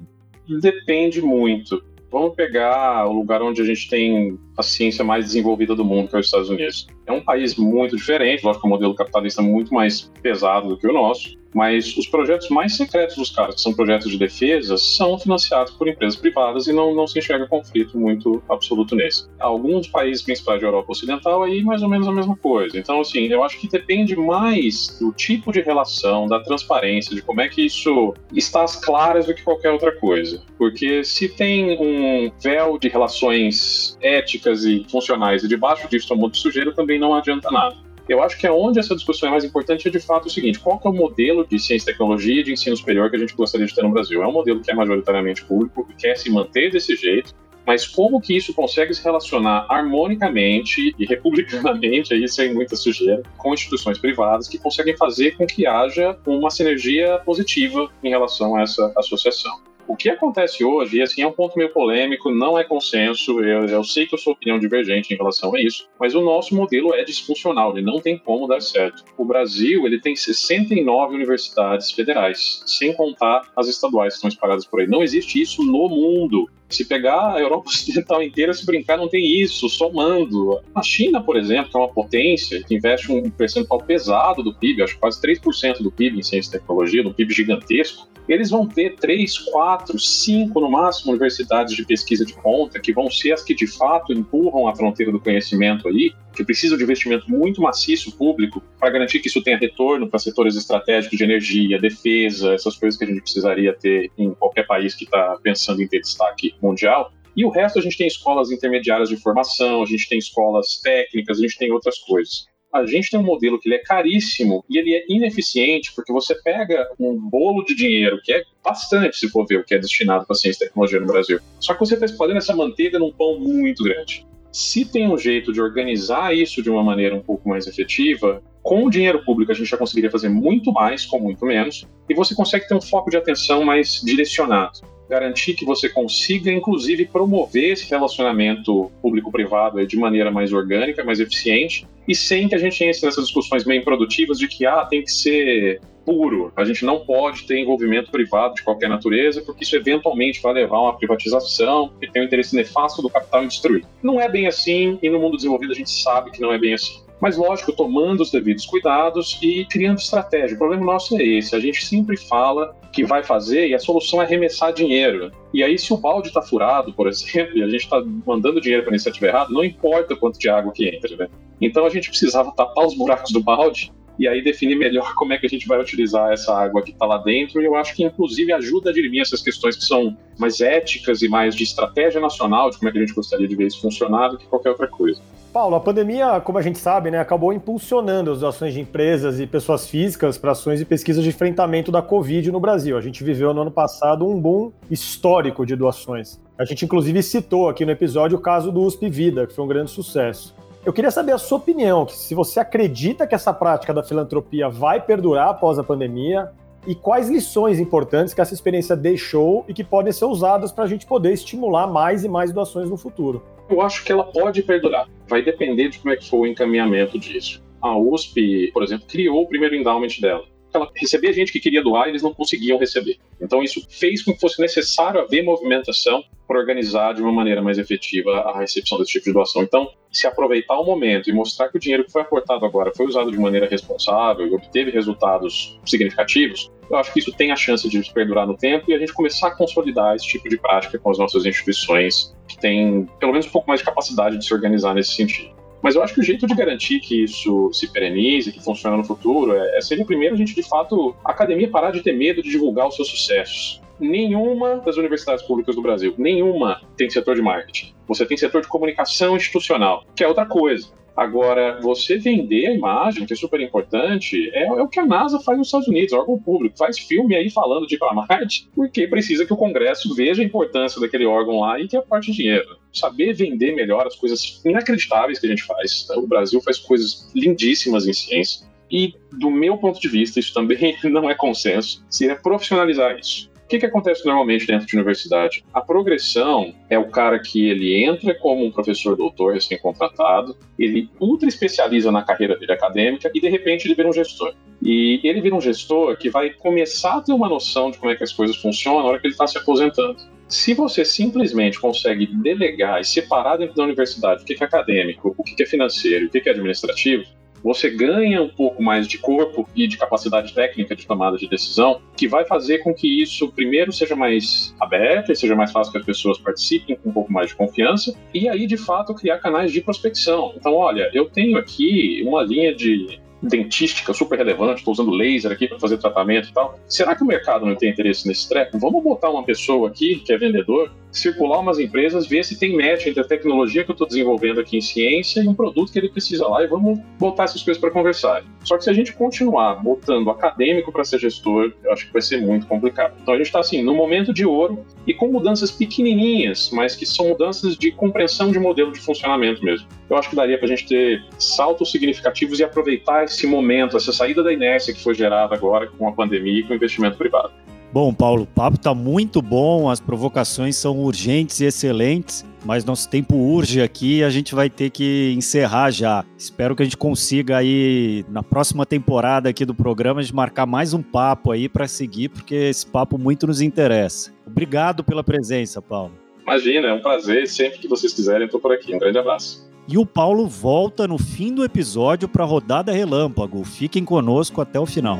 Depende 0.61 1.21
muito. 1.21 1.83
Vamos 2.09 2.35
pegar 2.35 3.05
o 3.05 3.11
lugar 3.11 3.41
onde 3.41 3.61
a 3.61 3.65
gente 3.65 3.89
tem 3.89 4.39
a 4.59 4.63
ciência 4.63 5.05
mais 5.05 5.25
desenvolvida 5.25 5.73
do 5.73 5.85
mundo, 5.85 6.09
que 6.09 6.15
é 6.15 6.19
os 6.19 6.25
Estados 6.25 6.49
Unidos. 6.49 6.87
É 7.05 7.11
um 7.11 7.21
país 7.21 7.55
muito 7.55 7.95
diferente, 7.95 8.43
lógico 8.43 8.63
que 8.63 8.67
o 8.67 8.69
modelo 8.69 8.93
capitalista 8.93 9.41
é 9.41 9.45
muito 9.45 9.73
mais 9.73 10.11
pesado 10.21 10.67
do 10.67 10.77
que 10.77 10.85
o 10.85 10.93
nosso, 10.93 11.39
mas 11.53 11.95
os 11.97 12.07
projetos 12.07 12.49
mais 12.49 12.75
secretos 12.75 13.15
dos 13.15 13.29
caras, 13.31 13.55
que 13.55 13.61
são 13.61 13.73
projetos 13.73 14.11
de 14.11 14.17
defesa, 14.17 14.77
são 14.77 15.17
financiados 15.17 15.73
por 15.73 15.87
empresas 15.87 16.19
privadas 16.19 16.67
e 16.67 16.73
não, 16.73 16.93
não 16.93 17.07
se 17.07 17.17
enxerga 17.17 17.47
conflito 17.47 17.97
muito 17.97 18.41
absoluto 18.49 18.95
nesse. 18.95 19.27
Alguns 19.39 19.87
países 19.87 20.21
principais 20.21 20.61
da 20.61 20.67
Europa 20.67 20.91
Ocidental 20.91 21.43
aí 21.43 21.63
mais 21.63 21.81
ou 21.81 21.89
menos 21.89 22.07
a 22.07 22.11
mesma 22.11 22.35
coisa. 22.35 22.77
Então, 22.77 23.01
assim, 23.01 23.25
eu 23.27 23.43
acho 23.43 23.59
que 23.59 23.67
depende 23.67 24.15
mais 24.15 24.97
do 24.99 25.11
tipo 25.11 25.51
de 25.51 25.61
relação, 25.61 26.27
da 26.27 26.39
transparência, 26.39 27.15
de 27.15 27.21
como 27.21 27.41
é 27.41 27.47
que 27.47 27.65
isso 27.65 28.13
está 28.33 28.63
às 28.63 28.75
claras 28.75 29.25
do 29.25 29.33
que 29.33 29.43
qualquer 29.43 29.71
outra 29.71 29.95
coisa. 29.95 30.41
Porque 30.57 31.03
se 31.03 31.29
tem 31.29 31.77
um 31.79 32.31
véu 32.41 32.77
de 32.77 32.89
relações 32.89 33.97
éticas 34.01 34.48
e 34.65 34.85
funcionais 34.89 35.43
e 35.43 35.47
debaixo 35.47 35.87
disso 35.87 36.05
está 36.05 36.15
um 36.15 36.17
monte 36.17 36.35
de 36.35 36.41
sujeira, 36.41 36.73
também 36.73 36.99
não 36.99 37.13
adianta 37.13 37.49
nada. 37.51 37.75
Eu 38.09 38.23
acho 38.23 38.39
que 38.39 38.47
é 38.47 38.51
onde 38.51 38.79
essa 38.79 38.95
discussão 38.95 39.29
é 39.29 39.31
mais 39.31 39.45
importante 39.45 39.87
é 39.87 39.91
de 39.91 39.99
fato 39.99 40.25
o 40.25 40.29
seguinte: 40.29 40.57
qual 40.59 40.81
é 40.83 40.87
o 40.89 40.91
modelo 40.91 41.45
de 41.47 41.59
ciência 41.59 41.89
e 41.89 41.93
tecnologia 41.93 42.43
de 42.43 42.51
ensino 42.51 42.75
superior 42.75 43.09
que 43.09 43.15
a 43.15 43.19
gente 43.19 43.35
gostaria 43.35 43.67
de 43.67 43.75
ter 43.75 43.83
no 43.83 43.91
Brasil? 43.91 44.23
É 44.23 44.27
um 44.27 44.31
modelo 44.31 44.61
que 44.61 44.71
é 44.71 44.73
majoritariamente 44.73 45.45
público, 45.45 45.85
que 45.85 45.93
quer 45.93 46.17
se 46.17 46.31
manter 46.31 46.71
desse 46.71 46.95
jeito, 46.95 47.35
mas 47.67 47.87
como 47.87 48.19
que 48.19 48.35
isso 48.35 48.51
consegue 48.51 48.91
se 48.95 49.03
relacionar 49.03 49.67
harmonicamente 49.69 50.95
e 50.97 51.05
republicanamente, 51.05 52.11
aí 52.11 52.27
sem 52.27 52.51
muita 52.51 52.75
sujeira, 52.75 53.21
com 53.37 53.53
instituições 53.53 53.99
privadas 53.99 54.47
que 54.47 54.57
conseguem 54.57 54.97
fazer 54.97 55.37
com 55.37 55.45
que 55.45 55.67
haja 55.67 56.17
uma 56.25 56.49
sinergia 56.49 57.19
positiva 57.19 57.91
em 58.03 58.09
relação 58.09 58.55
a 58.55 58.63
essa 58.63 58.91
associação. 58.97 59.68
O 59.89 59.95
que 59.95 60.07
acontece 60.07 60.63
hoje, 60.63 60.97
e 60.97 61.01
assim 61.01 61.23
é 61.23 61.27
um 61.27 61.31
ponto 61.31 61.57
meio 61.57 61.73
polêmico, 61.73 62.29
não 62.29 62.59
é 62.59 62.63
consenso, 62.63 63.41
eu, 63.41 63.65
eu 63.65 63.83
sei 63.83 64.05
que 64.05 64.13
eu 64.13 64.19
sou 64.19 64.33
opinião 64.33 64.59
divergente 64.59 65.11
em 65.11 65.17
relação 65.17 65.55
a 65.55 65.59
isso, 65.59 65.89
mas 65.99 66.13
o 66.13 66.21
nosso 66.21 66.53
modelo 66.53 66.93
é 66.93 67.03
disfuncional, 67.03 67.75
ele 67.75 67.83
não 67.83 67.99
tem 67.99 68.15
como 68.15 68.45
dar 68.45 68.61
certo. 68.61 69.03
O 69.17 69.25
Brasil, 69.25 69.87
ele 69.87 69.99
tem 69.99 70.15
69 70.15 71.15
universidades 71.15 71.89
federais, 71.89 72.61
sem 72.67 72.93
contar 72.93 73.49
as 73.55 73.67
estaduais 73.67 74.13
que 74.13 74.17
estão 74.17 74.27
espalhadas 74.27 74.63
por 74.63 74.79
aí. 74.79 74.85
Não 74.85 75.01
existe 75.01 75.41
isso 75.41 75.63
no 75.63 75.89
mundo. 75.89 76.47
Se 76.69 76.85
pegar 76.85 77.33
a 77.33 77.39
Europa 77.39 77.69
Ocidental 77.69 78.21
inteira, 78.21 78.53
se 78.53 78.65
brincar, 78.65 78.97
não 78.97 79.09
tem 79.09 79.41
isso, 79.41 79.67
somando. 79.67 80.61
A 80.73 80.83
China, 80.83 81.21
por 81.21 81.35
exemplo, 81.35 81.71
que 81.71 81.77
é 81.77 81.79
uma 81.79 81.89
potência, 81.89 82.63
que 82.63 82.75
investe 82.75 83.11
um 83.11 83.29
percentual 83.29 83.81
pesado 83.81 84.43
do 84.43 84.53
PIB, 84.53 84.83
acho 84.83 84.93
que 84.93 84.99
quase 84.99 85.21
3% 85.21 85.81
do 85.81 85.91
PIB 85.91 86.19
em 86.19 86.23
ciência 86.23 86.49
e 86.49 86.59
tecnologia, 86.59 87.05
um 87.05 87.13
PIB 87.13 87.33
gigantesco, 87.33 88.07
eles 88.27 88.51
vão 88.51 88.67
ter 88.67 88.95
três, 88.95 89.39
quatro, 89.39 89.97
cinco 89.99 90.61
no 90.61 90.69
máximo 90.69 91.11
universidades 91.11 91.75
de 91.75 91.83
pesquisa 91.83 92.23
de 92.23 92.33
ponta, 92.33 92.79
que 92.79 92.93
vão 92.93 93.09
ser 93.09 93.31
as 93.31 93.41
que 93.41 93.55
de 93.55 93.65
fato 93.65 94.13
empurram 94.13 94.67
a 94.67 94.75
fronteira 94.75 95.11
do 95.11 95.19
conhecimento 95.19 95.87
aí, 95.87 96.13
que 96.45 96.77
de 96.77 96.83
investimento 96.83 97.29
muito 97.29 97.61
maciço 97.61 98.15
público 98.15 98.61
para 98.79 98.89
garantir 98.89 99.19
que 99.19 99.27
isso 99.27 99.41
tenha 99.41 99.57
retorno 99.57 100.09
para 100.09 100.19
setores 100.19 100.55
estratégicos 100.55 101.17
de 101.17 101.23
energia, 101.23 101.79
defesa, 101.79 102.53
essas 102.53 102.75
coisas 102.77 102.97
que 102.97 103.05
a 103.05 103.07
gente 103.07 103.21
precisaria 103.21 103.73
ter 103.73 104.11
em 104.17 104.33
qualquer 104.33 104.65
país 104.65 104.95
que 104.95 105.05
está 105.05 105.37
pensando 105.41 105.81
em 105.81 105.87
ter 105.87 105.99
destaque 105.99 106.53
mundial. 106.61 107.11
E 107.35 107.45
o 107.45 107.49
resto 107.49 107.79
a 107.79 107.81
gente 107.81 107.97
tem 107.97 108.07
escolas 108.07 108.51
intermediárias 108.51 109.09
de 109.09 109.17
formação, 109.17 109.83
a 109.83 109.85
gente 109.85 110.07
tem 110.07 110.17
escolas 110.17 110.79
técnicas, 110.83 111.37
a 111.37 111.41
gente 111.41 111.57
tem 111.57 111.71
outras 111.71 111.97
coisas 111.99 112.49
a 112.71 112.85
gente 112.85 113.09
tem 113.09 113.19
um 113.19 113.23
modelo 113.23 113.59
que 113.59 113.67
ele 113.67 113.75
é 113.75 113.79
caríssimo 113.83 114.63
e 114.69 114.77
ele 114.77 114.93
é 114.93 115.03
ineficiente, 115.09 115.91
porque 115.95 116.13
você 116.13 116.35
pega 116.35 116.87
um 116.99 117.17
bolo 117.17 117.63
de 117.63 117.75
dinheiro, 117.75 118.19
que 118.23 118.31
é 118.31 118.43
bastante, 118.63 119.17
se 119.17 119.27
for 119.29 119.45
ver 119.45 119.57
o 119.57 119.63
que 119.63 119.73
é 119.73 119.79
destinado 119.79 120.25
para 120.25 120.35
ciência 120.35 120.65
e 120.65 120.67
tecnologia 120.67 120.99
no 120.99 121.07
Brasil. 121.07 121.39
Só 121.59 121.73
que 121.73 121.79
você 121.79 121.95
está 121.95 122.05
espalhando 122.05 122.37
essa 122.37 122.55
manteiga 122.55 122.99
num 122.99 123.11
pão 123.11 123.39
muito 123.39 123.83
grande. 123.83 124.25
Se 124.51 124.85
tem 124.85 125.11
um 125.11 125.17
jeito 125.17 125.53
de 125.53 125.61
organizar 125.61 126.35
isso 126.35 126.61
de 126.61 126.69
uma 126.69 126.83
maneira 126.83 127.15
um 127.15 127.21
pouco 127.21 127.47
mais 127.47 127.67
efetiva, 127.67 128.41
com 128.63 128.85
o 128.85 128.89
dinheiro 128.89 129.23
público 129.23 129.51
a 129.51 129.55
gente 129.55 129.69
já 129.69 129.77
conseguiria 129.77 130.11
fazer 130.11 130.29
muito 130.29 130.71
mais 130.71 131.05
com 131.05 131.19
muito 131.19 131.45
menos, 131.45 131.87
e 132.09 132.13
você 132.13 132.35
consegue 132.35 132.67
ter 132.67 132.75
um 132.75 132.81
foco 132.81 133.09
de 133.09 133.17
atenção 133.17 133.63
mais 133.63 134.01
direcionado 134.03 134.79
garantir 135.09 135.55
que 135.55 135.65
você 135.65 135.89
consiga, 135.89 136.51
inclusive, 136.51 137.05
promover 137.05 137.71
esse 137.71 137.89
relacionamento 137.89 138.91
público-privado 139.01 139.85
de 139.85 139.97
maneira 139.97 140.29
mais 140.29 140.53
orgânica, 140.53 141.03
mais 141.03 141.19
eficiente, 141.19 141.87
e 142.07 142.15
sem 142.15 142.47
que 142.47 142.55
a 142.55 142.57
gente 142.57 142.83
entre 142.83 143.05
nessas 143.05 143.25
discussões 143.25 143.65
meio 143.65 143.81
improdutivas 143.81 144.37
de 144.37 144.47
que 144.47 144.65
ah, 144.65 144.85
tem 144.85 145.03
que 145.03 145.11
ser 145.11 145.81
puro, 146.05 146.51
a 146.55 146.63
gente 146.63 146.83
não 146.83 146.99
pode 146.99 147.43
ter 147.43 147.59
envolvimento 147.59 148.09
privado 148.09 148.55
de 148.55 148.63
qualquer 148.63 148.89
natureza, 148.89 149.41
porque 149.41 149.63
isso 149.63 149.75
eventualmente 149.75 150.41
vai 150.41 150.53
levar 150.53 150.77
a 150.77 150.81
uma 150.83 150.97
privatização 150.97 151.91
que 151.99 152.09
tem 152.11 152.21
o 152.21 152.25
um 152.25 152.27
interesse 152.27 152.55
nefasto 152.55 153.01
do 153.01 153.09
capital 153.09 153.43
em 153.43 153.47
destruir. 153.47 153.85
Não 154.01 154.19
é 154.19 154.27
bem 154.27 154.47
assim, 154.47 154.97
e 155.03 155.09
no 155.09 155.19
mundo 155.19 155.35
desenvolvido 155.35 155.71
a 155.71 155.75
gente 155.75 155.91
sabe 155.91 156.31
que 156.31 156.41
não 156.41 156.51
é 156.51 156.57
bem 156.57 156.73
assim. 156.73 156.99
Mas, 157.21 157.37
lógico, 157.37 157.73
tomando 157.73 158.21
os 158.21 158.31
devidos 158.31 158.65
cuidados 158.65 159.37
e 159.41 159.65
criando 159.65 159.97
estratégia. 159.97 160.55
O 160.55 160.57
problema 160.57 160.85
nosso 160.85 161.17
é 161.19 161.23
esse: 161.23 161.55
a 161.55 161.59
gente 161.59 161.85
sempre 161.85 162.17
fala 162.17 162.75
que 162.91 163.03
vai 163.03 163.23
fazer 163.23 163.67
e 163.67 163.75
a 163.75 163.79
solução 163.79 164.21
é 164.21 164.25
arremessar 164.25 164.73
dinheiro. 164.73 165.31
E 165.53 165.63
aí, 165.63 165.77
se 165.77 165.93
o 165.93 165.97
balde 165.97 166.29
está 166.29 166.41
furado, 166.41 166.93
por 166.93 167.07
exemplo, 167.09 167.57
e 167.57 167.63
a 167.63 167.67
gente 167.67 167.83
está 167.83 168.01
mandando 168.25 168.61
dinheiro 168.61 168.83
para 168.83 168.91
a 168.91 168.95
iniciativa 168.95 169.27
errada, 169.27 169.51
não 169.51 169.63
importa 169.63 170.15
quanto 170.15 170.39
de 170.39 170.49
água 170.49 170.71
que 170.71 170.87
entra, 170.87 171.15
né? 171.15 171.27
Então 171.61 171.85
a 171.85 171.89
gente 171.89 172.09
precisava 172.09 172.53
tapar 172.55 172.85
os 172.85 172.95
buracos 172.95 173.31
do 173.31 173.43
balde 173.43 173.91
e 174.19 174.27
aí 174.27 174.43
definir 174.43 174.75
melhor 174.75 175.13
como 175.15 175.31
é 175.31 175.37
que 175.37 175.45
a 175.45 175.49
gente 175.49 175.65
vai 175.65 175.79
utilizar 175.79 176.33
essa 176.33 176.53
água 176.53 176.81
que 176.81 176.91
está 176.91 177.05
lá 177.05 177.17
dentro. 177.19 177.61
E 177.61 177.65
eu 177.65 177.75
acho 177.75 177.95
que, 177.95 178.03
inclusive, 178.03 178.51
ajuda 178.51 178.89
a 178.89 178.93
dirimir 178.93 179.21
essas 179.21 179.41
questões 179.41 179.77
que 179.77 179.85
são 179.85 180.17
mais 180.37 180.59
éticas 180.59 181.21
e 181.21 181.29
mais 181.29 181.55
de 181.55 181.63
estratégia 181.63 182.19
nacional, 182.19 182.69
de 182.69 182.77
como 182.77 182.89
é 182.89 182.91
que 182.91 182.97
a 182.97 183.01
gente 183.01 183.13
gostaria 183.13 183.47
de 183.47 183.55
ver 183.55 183.67
isso 183.67 183.79
funcionar, 183.79 184.27
do 184.27 184.37
que 184.37 184.45
qualquer 184.45 184.71
outra 184.71 184.87
coisa. 184.87 185.21
Paulo, 185.49 185.75
a 185.75 185.79
pandemia, 185.79 186.39
como 186.41 186.59
a 186.59 186.61
gente 186.61 186.77
sabe, 186.77 187.09
né, 187.09 187.17
acabou 187.17 187.51
impulsionando 187.51 188.31
as 188.31 188.43
ações 188.43 188.71
de 188.71 188.81
empresas 188.81 189.39
e 189.39 189.47
pessoas 189.47 189.87
físicas 189.87 190.37
para 190.37 190.51
ações 190.51 190.77
de 190.77 190.85
pesquisa 190.85 191.23
de 191.23 191.29
enfrentamento 191.29 191.91
da 191.91 192.03
Covid 192.03 192.51
no 192.51 192.59
Brasil. 192.59 192.95
A 192.95 193.01
gente 193.01 193.23
viveu 193.23 193.51
no 193.51 193.61
ano 193.61 193.71
passado 193.71 194.27
um 194.27 194.39
boom 194.39 194.71
histórico 194.91 195.65
de 195.65 195.75
doações. 195.75 196.39
A 196.55 196.65
gente, 196.65 196.85
inclusive, 196.85 197.23
citou 197.23 197.67
aqui 197.67 197.83
no 197.83 197.91
episódio 197.91 198.37
o 198.37 198.41
caso 198.41 198.71
do 198.71 198.81
USP 198.81 199.09
Vida, 199.09 199.47
que 199.47 199.53
foi 199.55 199.65
um 199.65 199.67
grande 199.67 199.89
sucesso. 199.89 200.55
Eu 200.85 200.93
queria 200.93 201.09
saber 201.09 201.31
a 201.31 201.37
sua 201.39 201.57
opinião, 201.57 202.07
se 202.07 202.35
você 202.35 202.59
acredita 202.59 203.25
que 203.25 203.33
essa 203.33 203.51
prática 203.51 203.91
da 203.91 204.03
filantropia 204.03 204.69
vai 204.69 205.01
perdurar 205.01 205.49
após 205.49 205.79
a 205.79 205.83
pandemia 205.83 206.51
e 206.85 206.93
quais 206.93 207.27
lições 207.27 207.79
importantes 207.79 208.35
que 208.35 208.41
essa 208.41 208.53
experiência 208.53 208.95
deixou 208.95 209.65
e 209.67 209.73
que 209.73 209.83
podem 209.83 210.13
ser 210.13 210.25
usadas 210.25 210.71
para 210.71 210.83
a 210.83 210.87
gente 210.87 211.07
poder 211.07 211.33
estimular 211.33 211.87
mais 211.87 212.23
e 212.23 212.29
mais 212.29 212.51
doações 212.51 212.87
no 212.87 212.97
futuro. 212.97 213.43
Eu 213.69 213.81
acho 213.81 214.03
que 214.03 214.11
ela 214.11 214.23
pode 214.23 214.63
perdurar. 214.63 215.07
Vai 215.27 215.41
depender 215.41 215.89
de 215.89 215.99
como 215.99 216.13
é 216.13 216.17
que 216.17 216.27
for 216.27 216.39
o 216.39 216.47
encaminhamento 216.47 217.19
disso. 217.19 217.63
A 217.81 217.95
USP, 217.97 218.71
por 218.73 218.83
exemplo, 218.83 219.07
criou 219.07 219.43
o 219.43 219.47
primeiro 219.47 219.75
endowment 219.75 220.19
dela. 220.19 220.45
Ela 220.73 220.89
gente 221.33 221.51
que 221.51 221.59
queria 221.59 221.83
doar 221.83 222.07
e 222.07 222.11
eles 222.11 222.21
não 222.21 222.33
conseguiam 222.33 222.77
receber. 222.77 223.17
Então 223.41 223.63
isso 223.63 223.85
fez 223.89 224.23
com 224.23 224.33
que 224.33 224.39
fosse 224.39 224.61
necessário 224.61 225.19
haver 225.19 225.43
movimentação 225.43 226.23
para 226.47 226.57
organizar 226.57 227.13
de 227.13 227.21
uma 227.21 227.31
maneira 227.31 227.61
mais 227.61 227.77
efetiva 227.77 228.31
a 228.39 228.59
recepção 228.59 228.97
desse 228.97 229.11
tipo 229.11 229.25
de 229.25 229.33
doação. 229.33 229.61
Então, 229.61 229.91
se 230.11 230.25
aproveitar 230.25 230.79
o 230.79 230.83
momento 230.83 231.29
e 231.29 231.33
mostrar 231.33 231.69
que 231.69 231.77
o 231.77 231.79
dinheiro 231.79 232.03
que 232.03 232.11
foi 232.11 232.23
aportado 232.23 232.65
agora 232.65 232.91
foi 232.95 233.05
usado 233.05 233.31
de 233.31 233.37
maneira 233.37 233.67
responsável 233.67 234.47
e 234.47 234.53
obteve 234.55 234.89
resultados 234.89 235.79
significativos, 235.85 236.71
eu 236.89 236.97
acho 236.97 237.13
que 237.13 237.19
isso 237.19 237.31
tem 237.33 237.51
a 237.51 237.55
chance 237.55 237.87
de 237.87 238.01
perdurar 238.11 238.47
no 238.47 238.57
tempo 238.57 238.89
e 238.89 238.95
a 238.95 238.97
gente 238.97 239.13
começar 239.13 239.49
a 239.49 239.51
consolidar 239.51 240.15
esse 240.15 240.25
tipo 240.25 240.49
de 240.49 240.57
prática 240.57 240.97
com 240.97 241.11
as 241.11 241.19
nossas 241.19 241.45
instituições 241.45 242.35
que 242.47 242.57
têm 242.57 243.07
pelo 243.19 243.31
menos 243.31 243.45
um 243.45 243.51
pouco 243.51 243.67
mais 243.67 243.81
de 243.81 243.85
capacidade 243.85 244.37
de 244.39 244.43
se 244.43 244.51
organizar 244.51 244.95
nesse 244.95 245.11
sentido. 245.11 245.58
Mas 245.81 245.95
eu 245.95 246.03
acho 246.03 246.13
que 246.13 246.19
o 246.19 246.23
jeito 246.23 246.45
de 246.45 246.55
garantir 246.55 246.99
que 246.99 247.23
isso 247.23 247.71
se 247.73 247.91
perenize, 247.91 248.51
que 248.51 248.63
funcione 248.63 248.97
no 248.97 249.03
futuro, 249.03 249.53
é, 249.53 249.77
é 249.77 249.81
seria 249.81 250.05
primeiro 250.05 250.35
a 250.35 250.37
gente, 250.37 250.53
de 250.53 250.63
fato, 250.63 251.15
a 251.23 251.31
academia 251.31 251.69
parar 251.69 251.91
de 251.91 252.01
ter 252.01 252.13
medo 252.13 252.41
de 252.43 252.49
divulgar 252.49 252.87
os 252.87 252.95
seus 252.95 253.07
sucessos. 253.07 253.81
Nenhuma 253.99 254.77
das 254.77 254.97
universidades 254.97 255.43
públicas 255.45 255.75
do 255.75 255.81
Brasil, 255.81 256.13
nenhuma 256.17 256.81
tem 256.95 257.09
setor 257.09 257.35
de 257.35 257.41
marketing. 257.41 257.93
Você 258.07 258.25
tem 258.25 258.37
setor 258.37 258.61
de 258.61 258.67
comunicação 258.67 259.35
institucional, 259.35 260.05
que 260.15 260.23
é 260.23 260.27
outra 260.27 260.45
coisa. 260.45 260.87
Agora, 261.15 261.79
você 261.81 262.17
vender 262.17 262.67
a 262.67 262.73
imagem, 262.73 263.25
que 263.25 263.33
é 263.33 263.35
super 263.35 263.59
importante, 263.59 264.49
é, 264.53 264.65
é, 264.65 264.71
o 264.81 264.87
que 264.87 264.99
a 264.99 265.05
NASA 265.05 265.39
faz 265.39 265.57
nos 265.57 265.67
Estados 265.67 265.87
Unidos, 265.87 266.13
órgão 266.13 266.39
público, 266.39 266.77
faz 266.77 266.97
filme 266.97 267.35
aí 267.35 267.49
falando 267.49 267.87
de 267.87 267.95
ir 267.95 267.97
para 267.97 268.13
Marte, 268.13 268.69
porque 268.73 269.07
precisa 269.07 269.45
que 269.45 269.53
o 269.53 269.57
Congresso 269.57 270.13
veja 270.15 270.41
a 270.41 270.45
importância 270.45 270.99
daquele 271.01 271.25
órgão 271.25 271.59
lá 271.59 271.79
e 271.79 271.87
que 271.87 271.97
aporte 271.97 272.31
dinheiro. 272.31 272.77
Saber 272.93 273.33
vender 273.33 273.75
melhor 273.75 274.07
as 274.07 274.15
coisas 274.15 274.61
inacreditáveis 274.65 275.39
que 275.39 275.45
a 275.45 275.49
gente 275.49 275.63
faz. 275.63 276.07
O 276.15 276.27
Brasil 276.27 276.61
faz 276.61 276.77
coisas 276.79 277.31
lindíssimas 277.35 278.07
em 278.07 278.13
ciência. 278.13 278.67
E, 278.91 279.13
do 279.31 279.51
meu 279.51 279.77
ponto 279.77 279.99
de 279.99 280.07
vista, 280.07 280.39
isso 280.39 280.53
também 280.53 280.97
não 281.05 281.29
é 281.29 281.35
consenso, 281.35 282.03
seria 282.09 282.35
profissionalizar 282.35 283.17
isso 283.19 283.48
que, 283.69 283.77
que 283.77 283.85
acontece 283.85 284.25
normalmente 284.25 284.65
dentro 284.65 284.87
de 284.87 284.95
universidade? 284.95 285.63
A 285.71 285.79
progressão 285.79 286.73
é 286.89 286.97
o 286.97 287.07
cara 287.09 287.39
que 287.39 287.69
ele 287.69 288.03
entra 288.03 288.33
como 288.33 288.65
um 288.65 288.71
professor 288.71 289.15
doutor 289.15 289.53
recém-contratado, 289.53 290.57
ele 290.77 291.07
ultra 291.19 291.47
especializa 291.47 292.11
na 292.11 292.23
carreira 292.23 292.57
dele 292.57 292.73
acadêmica 292.73 293.31
e 293.33 293.39
de 293.39 293.47
repente 293.47 293.85
ele 293.85 293.93
vira 293.93 294.09
um 294.09 294.13
gestor. 294.13 294.53
E 294.81 295.21
ele 295.23 295.39
vira 295.39 295.55
um 295.55 295.61
gestor 295.61 296.17
que 296.17 296.29
vai 296.29 296.49
começar 296.49 297.17
a 297.17 297.21
ter 297.21 297.31
uma 297.31 297.47
noção 297.47 297.91
de 297.91 297.99
como 297.99 298.11
é 298.11 298.15
que 298.15 298.23
as 298.23 298.33
coisas 298.33 298.57
funcionam 298.57 299.01
na 299.01 299.05
hora 299.05 299.19
que 299.19 299.27
ele 299.27 299.33
está 299.33 299.45
se 299.45 299.57
aposentando. 299.57 300.17
Se 300.47 300.73
você 300.73 301.05
simplesmente 301.05 301.79
consegue 301.79 302.25
delegar 302.25 302.99
e 302.99 303.05
separar 303.05 303.57
dentro 303.57 303.75
da 303.75 303.83
universidade 303.83 304.41
o 304.41 304.45
que 304.45 304.57
é 304.59 304.65
acadêmico, 304.65 305.35
o 305.37 305.43
que 305.43 305.61
é 305.61 305.65
financeiro 305.65 306.25
o 306.25 306.29
que 306.29 306.49
é 306.49 306.51
administrativo, 306.51 307.23
você 307.63 307.89
ganha 307.89 308.41
um 308.41 308.49
pouco 308.49 308.81
mais 308.81 309.07
de 309.07 309.17
corpo 309.17 309.67
e 309.75 309.87
de 309.87 309.97
capacidade 309.97 310.53
técnica 310.53 310.95
de 310.95 311.05
tomada 311.05 311.37
de 311.37 311.47
decisão, 311.47 312.01
que 312.15 312.27
vai 312.27 312.45
fazer 312.45 312.79
com 312.79 312.93
que 312.93 313.21
isso, 313.21 313.51
primeiro, 313.51 313.91
seja 313.91 314.15
mais 314.15 314.75
aberto 314.79 315.31
e 315.31 315.35
seja 315.35 315.55
mais 315.55 315.71
fácil 315.71 315.91
que 315.91 315.99
as 315.99 316.05
pessoas 316.05 316.37
participem 316.37 316.95
com 316.95 317.09
um 317.09 317.13
pouco 317.13 317.31
mais 317.31 317.49
de 317.49 317.55
confiança, 317.55 318.13
e 318.33 318.47
aí, 318.47 318.65
de 318.65 318.77
fato, 318.77 319.13
criar 319.13 319.39
canais 319.39 319.71
de 319.71 319.81
prospecção. 319.81 320.53
Então, 320.55 320.73
olha, 320.73 321.09
eu 321.13 321.29
tenho 321.29 321.57
aqui 321.57 322.23
uma 322.25 322.43
linha 322.43 322.73
de 322.73 323.19
dentística 323.41 324.13
super 324.13 324.37
relevante, 324.37 324.79
estou 324.79 324.91
usando 324.91 325.11
laser 325.11 325.51
aqui 325.51 325.67
para 325.67 325.79
fazer 325.79 325.97
tratamento 325.97 326.49
e 326.49 326.53
tal. 326.53 326.77
Será 326.87 327.15
que 327.15 327.23
o 327.23 327.27
mercado 327.27 327.65
não 327.65 327.75
tem 327.75 327.89
interesse 327.89 328.27
nesse 328.27 328.47
treco? 328.47 328.77
Vamos 328.79 329.03
botar 329.03 329.29
uma 329.29 329.43
pessoa 329.43 329.89
aqui 329.89 330.17
que 330.17 330.33
é 330.33 330.37
vendedor 330.37 330.91
circular 331.11 331.59
umas 331.59 331.79
empresas, 331.79 332.27
ver 332.27 332.43
se 332.45 332.57
tem 332.57 332.75
match 332.75 333.07
entre 333.07 333.21
a 333.21 333.23
tecnologia 333.23 333.83
que 333.83 333.91
eu 333.91 333.93
estou 333.93 334.07
desenvolvendo 334.07 334.59
aqui 334.59 334.77
em 334.77 334.81
ciência 334.81 335.41
e 335.41 335.47
um 335.47 335.53
produto 335.53 335.91
que 335.91 335.99
ele 335.99 336.09
precisa 336.09 336.47
lá 336.47 336.63
e 336.63 336.67
vamos 336.67 336.99
botar 337.17 337.45
essas 337.45 337.63
coisas 337.63 337.79
para 337.79 337.91
conversar. 337.91 338.43
Só 338.63 338.77
que 338.77 338.83
se 338.83 338.89
a 338.89 338.93
gente 338.93 339.13
continuar 339.13 339.75
botando 339.75 340.29
acadêmico 340.29 340.91
para 340.91 341.03
ser 341.03 341.19
gestor, 341.19 341.73
eu 341.83 341.91
acho 341.91 342.07
que 342.07 342.13
vai 342.13 342.21
ser 342.21 342.41
muito 342.41 342.67
complicado. 342.67 343.15
Então 343.21 343.33
a 343.33 343.37
gente 343.37 343.47
está 343.47 343.59
assim, 343.59 343.81
no 343.81 343.93
momento 343.93 344.33
de 344.33 344.45
ouro 344.45 344.85
e 345.07 345.13
com 345.13 345.27
mudanças 345.27 345.71
pequenininhas, 345.71 346.69
mas 346.71 346.95
que 346.95 347.05
são 347.05 347.29
mudanças 347.29 347.75
de 347.75 347.91
compreensão 347.91 348.51
de 348.51 348.59
modelo 348.59 348.91
de 348.91 348.99
funcionamento 348.99 349.63
mesmo. 349.63 349.87
Eu 350.09 350.17
acho 350.17 350.29
que 350.29 350.35
daria 350.35 350.57
para 350.57 350.65
a 350.65 350.69
gente 350.69 350.87
ter 350.87 351.23
saltos 351.37 351.91
significativos 351.91 352.59
e 352.59 352.63
aproveitar 352.63 353.28
esse 353.29 353.47
momento, 353.47 353.95
essa 353.95 354.11
saída 354.11 354.43
da 354.43 354.51
inércia 354.51 354.93
que 354.93 355.01
foi 355.01 355.13
gerada 355.13 355.55
agora 355.55 355.87
com 355.87 356.07
a 356.07 356.11
pandemia 356.11 356.59
e 356.59 356.63
com 356.63 356.73
o 356.73 356.75
investimento 356.75 357.17
privado. 357.17 357.51
Bom, 357.91 358.13
Paulo, 358.13 358.43
o 358.43 358.47
papo 358.47 358.75
está 358.75 358.93
muito 358.93 359.41
bom, 359.41 359.89
as 359.89 359.99
provocações 359.99 360.75
são 360.75 360.99
urgentes 360.99 361.59
e 361.59 361.65
excelentes, 361.65 362.45
mas 362.63 362.85
nosso 362.85 363.09
tempo 363.09 363.35
urge 363.35 363.81
aqui 363.81 364.17
e 364.17 364.23
a 364.23 364.29
gente 364.29 364.53
vai 364.53 364.69
ter 364.69 364.91
que 364.91 365.33
encerrar 365.35 365.89
já. 365.89 366.23
Espero 366.37 366.75
que 366.75 366.83
a 366.83 366.85
gente 366.85 366.97
consiga 366.97 367.57
aí, 367.57 368.23
na 368.29 368.43
próxima 368.43 368.85
temporada 368.85 369.49
aqui 369.49 369.65
do 369.65 369.73
programa, 369.73 370.21
gente 370.21 370.35
marcar 370.35 370.67
mais 370.67 370.93
um 370.93 371.01
papo 371.01 371.51
aí 371.51 371.67
para 371.67 371.87
seguir, 371.87 372.29
porque 372.29 372.53
esse 372.53 372.85
papo 372.85 373.17
muito 373.17 373.47
nos 373.47 373.59
interessa. 373.59 374.31
Obrigado 374.45 375.03
pela 375.03 375.23
presença, 375.23 375.81
Paulo. 375.81 376.11
Imagina, 376.43 376.89
é 376.89 376.93
um 376.93 377.01
prazer. 377.01 377.47
Sempre 377.47 377.79
que 377.79 377.87
vocês 377.87 378.13
quiserem, 378.13 378.45
estou 378.45 378.59
por 378.59 378.71
aqui. 378.71 378.93
Um 378.93 378.99
grande 378.99 379.17
abraço. 379.17 379.68
E 379.91 379.97
o 379.97 380.05
Paulo 380.05 380.45
volta 380.45 381.07
no 381.07 381.17
fim 381.17 381.51
do 381.51 381.63
episódio 381.63 382.29
para 382.29 382.43
a 382.43 382.47
rodada 382.47 382.91
relâmpago. 382.91 383.63
Fiquem 383.63 384.05
conosco 384.05 384.61
até 384.61 384.79
o 384.79 384.85
final. 384.85 385.17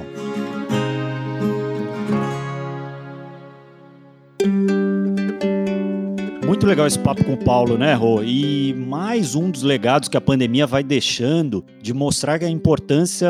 Muito 6.46 6.68
legal 6.68 6.86
esse 6.86 7.00
papo 7.00 7.24
com 7.24 7.34
o 7.34 7.44
Paulo, 7.44 7.80
né, 7.80 7.96
Rô? 7.96 8.22
E 8.22 8.76
mais 8.76 9.34
um 9.34 9.50
dos 9.50 9.64
legados 9.64 10.08
que 10.08 10.18
a 10.18 10.22
pandemia 10.22 10.68
vai 10.68 10.84
deixando 10.84 11.66
de 11.82 11.92
mostrar 11.92 12.44
a 12.44 12.50
importância 12.50 13.28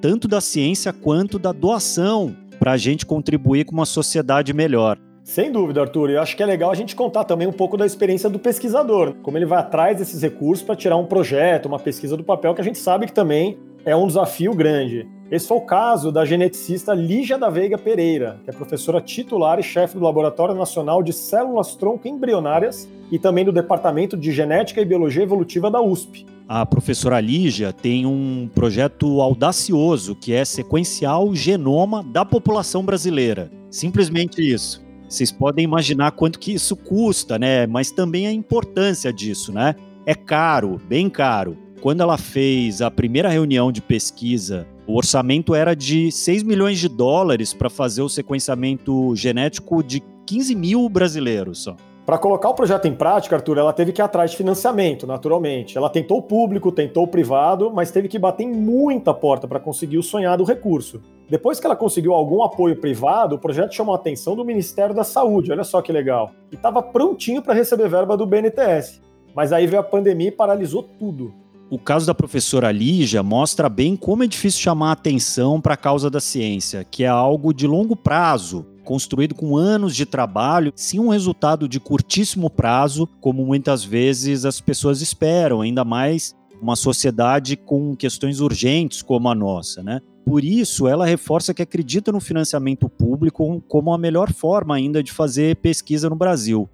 tanto 0.00 0.26
da 0.26 0.40
ciência 0.40 0.94
quanto 0.94 1.38
da 1.38 1.52
doação 1.52 2.34
para 2.58 2.72
a 2.72 2.78
gente 2.78 3.04
contribuir 3.04 3.66
com 3.66 3.72
uma 3.72 3.84
sociedade 3.84 4.54
melhor. 4.54 4.98
Sem 5.22 5.52
dúvida, 5.52 5.82
Arthur. 5.82 6.10
Eu 6.10 6.20
acho 6.20 6.36
que 6.36 6.42
é 6.42 6.46
legal 6.46 6.70
a 6.70 6.74
gente 6.74 6.96
contar 6.96 7.24
também 7.24 7.46
um 7.46 7.52
pouco 7.52 7.76
da 7.76 7.86
experiência 7.86 8.28
do 8.28 8.38
pesquisador, 8.38 9.14
como 9.22 9.38
ele 9.38 9.46
vai 9.46 9.60
atrás 9.60 9.98
desses 9.98 10.22
recursos 10.22 10.64
para 10.64 10.74
tirar 10.74 10.96
um 10.96 11.06
projeto, 11.06 11.66
uma 11.66 11.78
pesquisa 11.78 12.16
do 12.16 12.24
papel, 12.24 12.54
que 12.54 12.60
a 12.60 12.64
gente 12.64 12.78
sabe 12.78 13.06
que 13.06 13.12
também 13.12 13.58
é 13.84 13.94
um 13.94 14.06
desafio 14.06 14.54
grande. 14.54 15.06
Esse 15.30 15.46
foi 15.46 15.58
o 15.58 15.60
caso 15.60 16.10
da 16.10 16.24
geneticista 16.24 16.92
Lígia 16.92 17.38
da 17.38 17.48
Veiga 17.48 17.78
Pereira, 17.78 18.40
que 18.42 18.50
é 18.50 18.52
professora 18.52 19.00
titular 19.00 19.60
e 19.60 19.62
chefe 19.62 19.96
do 19.96 20.02
Laboratório 20.02 20.56
Nacional 20.56 21.02
de 21.02 21.12
Células 21.12 21.76
Tronco 21.76 22.08
Embrionárias 22.08 22.88
e 23.12 23.18
também 23.18 23.44
do 23.44 23.52
Departamento 23.52 24.16
de 24.16 24.32
Genética 24.32 24.80
e 24.80 24.84
Biologia 24.84 25.22
Evolutiva 25.22 25.70
da 25.70 25.80
USP. 25.80 26.26
A 26.48 26.66
professora 26.66 27.20
Lígia 27.20 27.72
tem 27.72 28.04
um 28.04 28.50
projeto 28.52 29.20
audacioso 29.20 30.16
que 30.16 30.32
é 30.32 30.44
sequenciar 30.44 31.22
o 31.22 31.32
genoma 31.32 32.02
da 32.02 32.24
população 32.24 32.84
brasileira. 32.84 33.52
Simplesmente 33.70 34.42
isso. 34.42 34.89
Vocês 35.10 35.30
podem 35.30 35.64
imaginar 35.64 36.12
quanto 36.12 36.38
que 36.38 36.54
isso 36.54 36.74
custa, 36.74 37.38
né? 37.38 37.66
Mas 37.66 37.90
também 37.90 38.26
a 38.26 38.32
importância 38.32 39.12
disso, 39.12 39.52
né? 39.52 39.74
É 40.06 40.14
caro, 40.14 40.80
bem 40.88 41.10
caro. 41.10 41.58
Quando 41.82 42.00
ela 42.02 42.16
fez 42.16 42.80
a 42.80 42.90
primeira 42.90 43.28
reunião 43.28 43.70
de 43.70 43.82
pesquisa 43.82 44.66
o 44.90 44.96
orçamento 44.96 45.54
era 45.54 45.76
de 45.76 46.10
6 46.10 46.42
milhões 46.42 46.80
de 46.80 46.88
dólares 46.88 47.54
para 47.54 47.70
fazer 47.70 48.02
o 48.02 48.08
sequenciamento 48.08 49.14
genético 49.14 49.84
de 49.84 50.02
15 50.26 50.52
mil 50.56 50.88
brasileiros 50.88 51.62
só. 51.62 51.76
Para 52.10 52.18
colocar 52.18 52.48
o 52.48 52.54
projeto 52.54 52.88
em 52.88 52.92
prática, 52.92 53.36
Arthur, 53.36 53.58
ela 53.58 53.72
teve 53.72 53.92
que 53.92 54.00
ir 54.00 54.02
atrás 54.02 54.32
de 54.32 54.36
financiamento, 54.36 55.06
naturalmente. 55.06 55.78
Ela 55.78 55.88
tentou 55.88 56.18
o 56.18 56.22
público, 56.22 56.72
tentou 56.72 57.04
o 57.04 57.06
privado, 57.06 57.70
mas 57.72 57.92
teve 57.92 58.08
que 58.08 58.18
bater 58.18 58.42
em 58.42 58.52
muita 58.52 59.14
porta 59.14 59.46
para 59.46 59.60
conseguir 59.60 59.96
o 59.96 60.02
sonhado 60.02 60.42
recurso. 60.42 61.00
Depois 61.28 61.60
que 61.60 61.66
ela 61.66 61.76
conseguiu 61.76 62.12
algum 62.12 62.42
apoio 62.42 62.74
privado, 62.80 63.36
o 63.36 63.38
projeto 63.38 63.76
chamou 63.76 63.94
a 63.94 63.96
atenção 63.96 64.34
do 64.34 64.44
Ministério 64.44 64.92
da 64.92 65.04
Saúde, 65.04 65.52
olha 65.52 65.62
só 65.62 65.80
que 65.80 65.92
legal. 65.92 66.32
E 66.50 66.56
estava 66.56 66.82
prontinho 66.82 67.42
para 67.42 67.54
receber 67.54 67.88
verba 67.88 68.16
do 68.16 68.26
BNTS. 68.26 69.00
Mas 69.32 69.52
aí 69.52 69.68
veio 69.68 69.80
a 69.80 69.84
pandemia 69.84 70.30
e 70.30 70.32
paralisou 70.32 70.82
tudo. 70.82 71.32
O 71.70 71.78
caso 71.78 72.08
da 72.08 72.12
professora 72.12 72.72
Lígia 72.72 73.22
mostra 73.22 73.68
bem 73.68 73.94
como 73.94 74.24
é 74.24 74.26
difícil 74.26 74.60
chamar 74.60 74.88
a 74.88 74.94
atenção 74.94 75.60
para 75.60 75.74
a 75.74 75.76
causa 75.76 76.10
da 76.10 76.18
ciência, 76.18 76.82
que 76.82 77.04
é 77.04 77.06
algo 77.06 77.54
de 77.54 77.68
longo 77.68 77.94
prazo, 77.94 78.66
construído 78.84 79.34
com 79.34 79.56
anos 79.56 79.94
de 79.94 80.06
trabalho, 80.06 80.72
sim 80.74 80.98
um 80.98 81.08
resultado 81.08 81.68
de 81.68 81.78
curtíssimo 81.78 82.50
prazo, 82.50 83.06
como 83.20 83.44
muitas 83.44 83.84
vezes 83.84 84.44
as 84.44 84.60
pessoas 84.60 85.00
esperam, 85.00 85.60
ainda 85.60 85.84
mais 85.84 86.34
uma 86.60 86.76
sociedade 86.76 87.56
com 87.56 87.96
questões 87.96 88.40
urgentes 88.40 89.02
como 89.02 89.28
a 89.28 89.34
nossa, 89.34 89.82
né? 89.82 90.00
Por 90.24 90.44
isso, 90.44 90.86
ela 90.86 91.06
reforça 91.06 91.54
que 91.54 91.62
acredita 91.62 92.12
no 92.12 92.20
financiamento 92.20 92.88
público 92.88 93.62
como 93.66 93.92
a 93.92 93.98
melhor 93.98 94.32
forma 94.32 94.76
ainda 94.76 95.02
de 95.02 95.10
fazer 95.10 95.56
pesquisa 95.56 96.08
no 96.10 96.16
Brasil. 96.16 96.68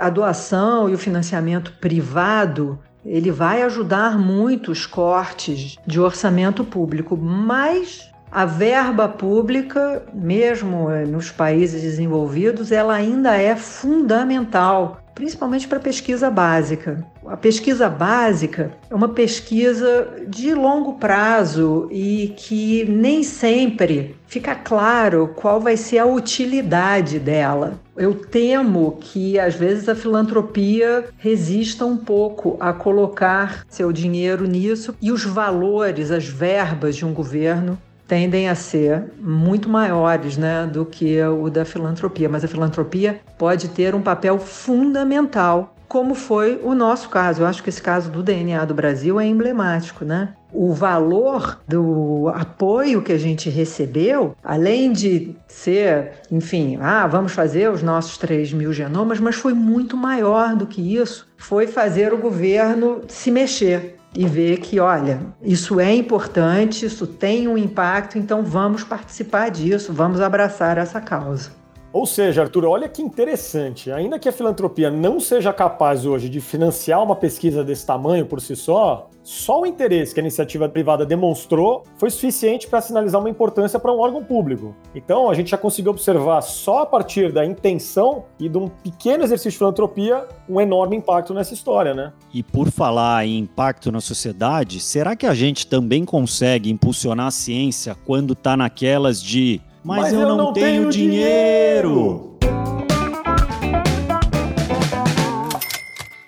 A 0.00 0.08
doação 0.08 0.88
e 0.88 0.94
o 0.94 0.98
financiamento 0.98 1.72
privado 1.80 2.78
ele 3.04 3.30
vai 3.30 3.62
ajudar 3.62 4.18
muito 4.18 4.70
os 4.70 4.86
cortes 4.86 5.76
de 5.86 5.98
orçamento 5.98 6.62
público, 6.62 7.16
mas 7.16 8.08
A 8.30 8.44
verba 8.44 9.08
pública, 9.08 10.02
mesmo 10.12 10.90
eh, 10.90 11.06
nos 11.06 11.30
países 11.30 11.80
desenvolvidos, 11.80 12.70
ela 12.70 12.94
ainda 12.94 13.34
é 13.34 13.56
fundamental, 13.56 15.00
principalmente 15.14 15.66
para 15.66 15.80
pesquisa 15.80 16.30
básica. 16.30 17.02
A 17.26 17.36
pesquisa 17.36 17.88
básica 17.88 18.70
é 18.90 18.94
uma 18.94 19.08
pesquisa 19.08 20.08
de 20.28 20.54
longo 20.54 20.94
prazo 20.94 21.88
e 21.90 22.34
que 22.36 22.84
nem 22.84 23.22
sempre 23.22 24.16
fica 24.26 24.54
claro 24.54 25.32
qual 25.34 25.58
vai 25.60 25.76
ser 25.76 25.98
a 25.98 26.06
utilidade 26.06 27.18
dela. 27.18 27.80
Eu 27.96 28.14
temo 28.14 28.98
que 29.00 29.38
às 29.38 29.54
vezes 29.54 29.88
a 29.88 29.94
filantropia 29.94 31.06
resista 31.16 31.84
um 31.84 31.96
pouco 31.96 32.56
a 32.60 32.72
colocar 32.72 33.64
seu 33.68 33.90
dinheiro 33.90 34.46
nisso 34.46 34.94
e 35.00 35.10
os 35.10 35.24
valores, 35.24 36.10
as 36.10 36.26
verbas 36.26 36.94
de 36.94 37.04
um 37.04 37.12
governo 37.12 37.78
tendem 38.08 38.48
a 38.48 38.54
ser 38.54 39.04
muito 39.20 39.68
maiores 39.68 40.38
né, 40.38 40.66
do 40.66 40.86
que 40.86 41.22
o 41.22 41.50
da 41.50 41.64
filantropia, 41.64 42.28
mas 42.28 42.42
a 42.42 42.48
filantropia 42.48 43.20
pode 43.36 43.68
ter 43.68 43.94
um 43.94 44.00
papel 44.00 44.38
fundamental, 44.38 45.76
como 45.86 46.14
foi 46.14 46.58
o 46.64 46.74
nosso 46.74 47.10
caso. 47.10 47.42
Eu 47.42 47.46
acho 47.46 47.62
que 47.62 47.68
esse 47.68 47.82
caso 47.82 48.10
do 48.10 48.22
DNA 48.22 48.64
do 48.64 48.74
Brasil 48.74 49.20
é 49.20 49.26
emblemático, 49.26 50.04
né? 50.04 50.34
O 50.50 50.72
valor 50.72 51.60
do 51.68 52.30
apoio 52.34 53.02
que 53.02 53.12
a 53.12 53.18
gente 53.18 53.50
recebeu, 53.50 54.34
além 54.42 54.92
de 54.92 55.36
ser, 55.46 56.12
enfim, 56.30 56.78
ah, 56.80 57.06
vamos 57.06 57.32
fazer 57.32 57.70
os 57.70 57.82
nossos 57.82 58.16
3 58.16 58.54
mil 58.54 58.72
genomas, 58.72 59.20
mas 59.20 59.36
foi 59.36 59.52
muito 59.52 59.96
maior 59.96 60.56
do 60.56 60.66
que 60.66 60.96
isso. 60.96 61.28
Foi 61.36 61.66
fazer 61.66 62.14
o 62.14 62.18
governo 62.18 63.02
se 63.08 63.30
mexer 63.30 63.97
e 64.14 64.26
ver 64.26 64.58
que, 64.58 64.80
olha, 64.80 65.20
isso 65.42 65.78
é 65.78 65.94
importante, 65.94 66.86
isso 66.86 67.06
tem 67.06 67.46
um 67.46 67.58
impacto, 67.58 68.18
então 68.18 68.42
vamos 68.42 68.82
participar 68.82 69.50
disso, 69.50 69.92
vamos 69.92 70.20
abraçar 70.20 70.78
essa 70.78 71.00
causa. 71.00 71.57
Ou 71.98 72.06
seja, 72.06 72.42
Arthur, 72.42 72.64
olha 72.64 72.88
que 72.88 73.02
interessante. 73.02 73.90
Ainda 73.90 74.20
que 74.20 74.28
a 74.28 74.32
filantropia 74.32 74.88
não 74.88 75.18
seja 75.18 75.52
capaz 75.52 76.06
hoje 76.06 76.28
de 76.28 76.40
financiar 76.40 77.02
uma 77.02 77.16
pesquisa 77.16 77.64
desse 77.64 77.84
tamanho 77.84 78.24
por 78.24 78.40
si 78.40 78.54
só, 78.54 79.10
só 79.24 79.62
o 79.62 79.66
interesse 79.66 80.14
que 80.14 80.20
a 80.20 80.22
iniciativa 80.22 80.68
privada 80.68 81.04
demonstrou 81.04 81.82
foi 81.96 82.08
suficiente 82.08 82.68
para 82.68 82.80
sinalizar 82.80 83.20
uma 83.20 83.28
importância 83.28 83.80
para 83.80 83.92
um 83.92 83.98
órgão 83.98 84.22
público. 84.22 84.76
Então, 84.94 85.28
a 85.28 85.34
gente 85.34 85.50
já 85.50 85.58
conseguiu 85.58 85.90
observar 85.90 86.40
só 86.40 86.82
a 86.82 86.86
partir 86.86 87.32
da 87.32 87.44
intenção 87.44 88.26
e 88.38 88.48
de 88.48 88.56
um 88.56 88.68
pequeno 88.68 89.24
exercício 89.24 89.50
de 89.50 89.58
filantropia 89.58 90.24
um 90.48 90.60
enorme 90.60 90.96
impacto 90.96 91.34
nessa 91.34 91.52
história, 91.52 91.94
né? 91.94 92.12
E 92.32 92.44
por 92.44 92.70
falar 92.70 93.26
em 93.26 93.38
impacto 93.40 93.90
na 93.90 94.00
sociedade, 94.00 94.78
será 94.78 95.16
que 95.16 95.26
a 95.26 95.34
gente 95.34 95.66
também 95.66 96.04
consegue 96.04 96.70
impulsionar 96.70 97.26
a 97.26 97.32
ciência 97.32 97.96
quando 98.06 98.34
está 98.34 98.56
naquelas 98.56 99.20
de 99.20 99.60
mas, 99.88 100.02
mas 100.02 100.12
eu, 100.12 100.20
eu, 100.20 100.28
não, 100.28 100.36
não 100.36 100.52
tenho, 100.52 100.66
tenho, 100.66 100.90
dinheiro. 100.90 101.88
dinheiro. 101.88 102.38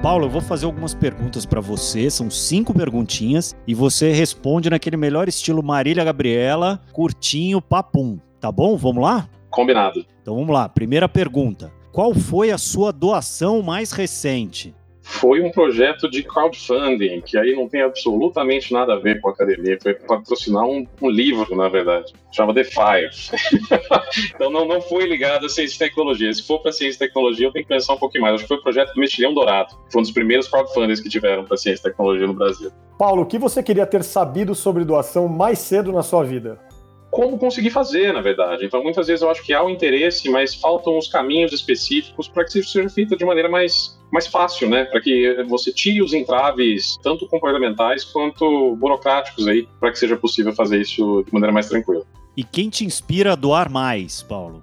Paulo, 0.03 0.25
eu 0.25 0.31
vou 0.31 0.41
fazer 0.41 0.65
algumas 0.65 0.95
perguntas 0.95 1.45
para 1.45 1.61
você, 1.61 2.09
são 2.09 2.31
cinco 2.31 2.73
perguntinhas, 2.73 3.55
e 3.67 3.75
você 3.75 4.11
responde 4.13 4.71
naquele 4.71 4.97
melhor 4.97 5.29
estilo 5.29 5.63
Marília 5.63 6.03
Gabriela, 6.03 6.81
curtinho, 6.91 7.61
papum. 7.61 8.19
Tá 8.41 8.51
bom? 8.51 8.75
Vamos 8.75 9.03
lá? 9.03 9.29
Combinado. 9.51 10.07
Então 10.23 10.37
vamos 10.37 10.55
lá. 10.55 10.67
Primeira 10.67 11.07
pergunta. 11.11 11.71
Qual 11.93 12.15
foi 12.15 12.51
a 12.51 12.57
sua 12.57 12.91
doação 12.91 13.61
mais 13.61 13.93
recente? 13.93 14.75
Foi 15.09 15.41
um 15.41 15.51
projeto 15.51 16.09
de 16.09 16.23
crowdfunding, 16.23 17.23
que 17.23 17.39
aí 17.39 17.57
não 17.57 17.67
tem 17.67 17.81
absolutamente 17.81 18.73
nada 18.73 18.93
a 18.93 18.99
ver 18.99 19.21
com 19.21 19.31
a 19.31 19.33
academia, 19.33 19.79
foi 19.83 19.95
patrocinar 19.95 20.65
um, 20.65 20.87
um 21.01 21.09
livro, 21.09 21.57
na 21.57 21.67
verdade, 21.67 22.13
chama 22.31 22.53
The 22.53 22.65
Fire. 22.65 23.09
então 24.35 24.51
não, 24.51 24.67
não 24.67 24.83
foi 24.83 25.07
ligado 25.07 25.47
a 25.47 25.49
ciência 25.49 25.77
e 25.77 25.79
tecnologia. 25.79 26.33
Se 26.33 26.47
for 26.47 26.61
para 26.61 26.73
ciência 26.73 26.97
e 26.97 27.09
tecnologia, 27.09 27.47
eu 27.47 27.53
tenho 27.53 27.65
que 27.65 27.73
pensar 27.73 27.95
um 27.95 27.99
pouquinho 27.99 28.23
mais. 28.23 28.35
Acho 28.35 28.45
que 28.45 28.49
foi 28.49 28.59
o 28.59 28.63
projeto 28.63 28.93
do 28.93 29.01
Mexilhão 29.01 29.33
Dourado, 29.33 29.75
foi 29.91 30.01
um 30.01 30.03
dos 30.03 30.13
primeiros 30.13 30.47
crowdfundings 30.47 31.01
que 31.01 31.09
tiveram 31.09 31.45
para 31.45 31.57
ciência 31.57 31.81
e 31.81 31.91
tecnologia 31.91 32.27
no 32.27 32.35
Brasil. 32.35 32.71
Paulo, 32.99 33.23
o 33.23 33.27
que 33.27 33.39
você 33.39 33.63
queria 33.63 33.87
ter 33.87 34.05
sabido 34.05 34.55
sobre 34.55 34.85
doação 34.85 35.27
mais 35.27 35.59
cedo 35.59 35.91
na 35.91 36.03
sua 36.03 36.23
vida? 36.23 36.68
Como 37.19 37.37
conseguir 37.37 37.71
fazer, 37.71 38.13
na 38.13 38.21
verdade. 38.21 38.65
Então, 38.65 38.81
muitas 38.81 39.09
vezes 39.09 39.23
eu 39.23 39.29
acho 39.29 39.43
que 39.43 39.53
há 39.53 39.61
o 39.61 39.69
interesse, 39.69 40.31
mas 40.31 40.55
faltam 40.55 40.97
os 40.97 41.09
caminhos 41.09 41.53
específicos 41.53 42.29
para 42.29 42.45
que 42.45 42.61
isso 42.61 42.71
seja 42.71 42.89
feito 42.89 43.17
de 43.17 43.25
maneira 43.25 43.49
mais 43.49 43.99
mais 44.13 44.29
fácil, 44.29 44.71
né? 44.71 44.85
Para 44.85 45.01
que 45.01 45.35
você 45.49 45.73
tire 45.73 46.01
os 46.01 46.15
entraves, 46.15 46.97
tanto 47.03 47.27
comportamentais 47.27 48.05
quanto 48.05 48.77
burocráticos 48.77 49.49
aí, 49.49 49.69
para 49.81 49.91
que 49.91 49.99
seja 49.99 50.17
possível 50.17 50.55
fazer 50.55 50.81
isso 50.81 51.25
de 51.27 51.35
maneira 51.35 51.53
mais 51.53 51.69
tranquila. 51.69 52.07
E 52.37 52.45
quem 52.45 52.71
te 52.71 52.85
inspira 52.85 53.33
a 53.33 53.35
doar 53.35 53.69
mais, 53.69 54.23
Paulo? 54.23 54.63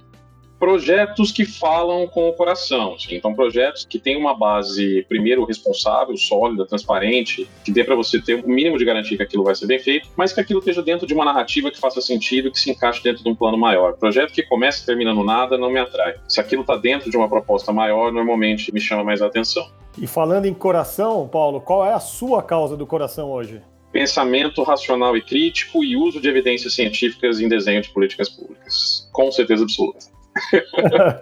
Projetos 0.65 1.31
que 1.31 1.45
falam 1.45 2.07
com 2.07 2.27
o 2.27 2.33
coração. 2.33 2.95
Assim. 2.95 3.13
Então, 3.15 3.35
projetos 3.35 3.85
que 3.87 3.99
têm 3.99 4.17
uma 4.17 4.33
base, 4.33 5.05
primeiro, 5.07 5.45
responsável, 5.45 6.17
sólida, 6.17 6.65
transparente, 6.65 7.47
que 7.63 7.71
dê 7.71 7.83
para 7.83 7.93
você 7.93 8.19
ter 8.19 8.33
o 8.33 8.43
um 8.43 8.51
mínimo 8.51 8.75
de 8.75 8.83
garantia 8.83 9.15
que 9.15 9.21
aquilo 9.21 9.43
vai 9.43 9.53
ser 9.53 9.67
bem 9.67 9.77
feito, 9.77 10.09
mas 10.17 10.33
que 10.33 10.41
aquilo 10.41 10.57
esteja 10.57 10.81
dentro 10.81 11.05
de 11.05 11.13
uma 11.13 11.23
narrativa 11.23 11.69
que 11.69 11.77
faça 11.77 12.01
sentido, 12.01 12.51
que 12.51 12.59
se 12.59 12.71
encaixe 12.71 13.03
dentro 13.03 13.23
de 13.23 13.29
um 13.29 13.35
plano 13.35 13.59
maior. 13.59 13.93
Projeto 13.93 14.33
que 14.33 14.41
começa 14.41 14.81
e 14.81 14.85
termina 14.87 15.13
no 15.13 15.23
nada 15.23 15.55
não 15.55 15.69
me 15.69 15.79
atrai. 15.79 16.15
Se 16.27 16.39
aquilo 16.39 16.61
está 16.61 16.75
dentro 16.75 17.11
de 17.11 17.15
uma 17.15 17.29
proposta 17.29 17.71
maior, 17.71 18.11
normalmente 18.11 18.73
me 18.73 18.81
chama 18.81 19.03
mais 19.03 19.21
a 19.21 19.27
atenção. 19.27 19.69
E 20.01 20.07
falando 20.07 20.47
em 20.47 20.53
coração, 20.55 21.27
Paulo, 21.27 21.61
qual 21.61 21.85
é 21.85 21.93
a 21.93 21.99
sua 21.99 22.41
causa 22.41 22.75
do 22.75 22.87
coração 22.87 23.29
hoje? 23.29 23.61
pensamento 23.91 24.61
racional 24.61 25.15
e 25.15 25.21
crítico 25.21 25.81
e 25.81 25.95
uso 25.95 26.19
de 26.19 26.27
evidências 26.27 26.73
científicas 26.73 27.39
em 27.39 27.47
desenho 27.47 27.81
de 27.81 27.87
políticas 27.93 28.27
públicas. 28.27 29.07
Com 29.13 29.31
certeza 29.31 29.63
absoluta. 29.63 30.13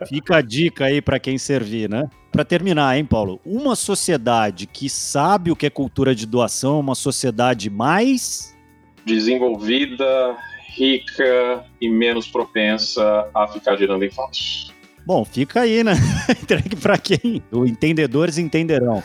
Fica 0.07 0.37
a 0.37 0.41
dica 0.41 0.85
aí 0.85 1.01
para 1.01 1.19
quem 1.19 1.37
servir, 1.37 1.89
né? 1.89 2.09
Para 2.31 2.43
terminar, 2.43 2.97
hein, 2.97 3.05
Paulo? 3.05 3.39
Uma 3.45 3.75
sociedade 3.75 4.65
que 4.65 4.89
sabe 4.89 5.51
o 5.51 5.55
que 5.55 5.65
é 5.65 5.69
cultura 5.69 6.15
de 6.15 6.25
doação, 6.25 6.79
uma 6.79 6.95
sociedade 6.95 7.69
mais 7.69 8.57
desenvolvida, 9.05 10.35
rica 10.75 11.63
e 11.79 11.89
menos 11.89 12.27
propensa 12.27 13.29
a 13.33 13.47
ficar 13.47 13.75
girando 13.75 14.03
em 14.03 14.09
falso. 14.09 14.73
Bom, 15.05 15.25
fica 15.25 15.61
aí, 15.61 15.83
né? 15.83 15.93
Entregue 16.31 16.77
para 16.77 16.97
quem? 16.97 17.43
Os 17.51 17.69
entendedores 17.69 18.37
entenderão. 18.37 19.03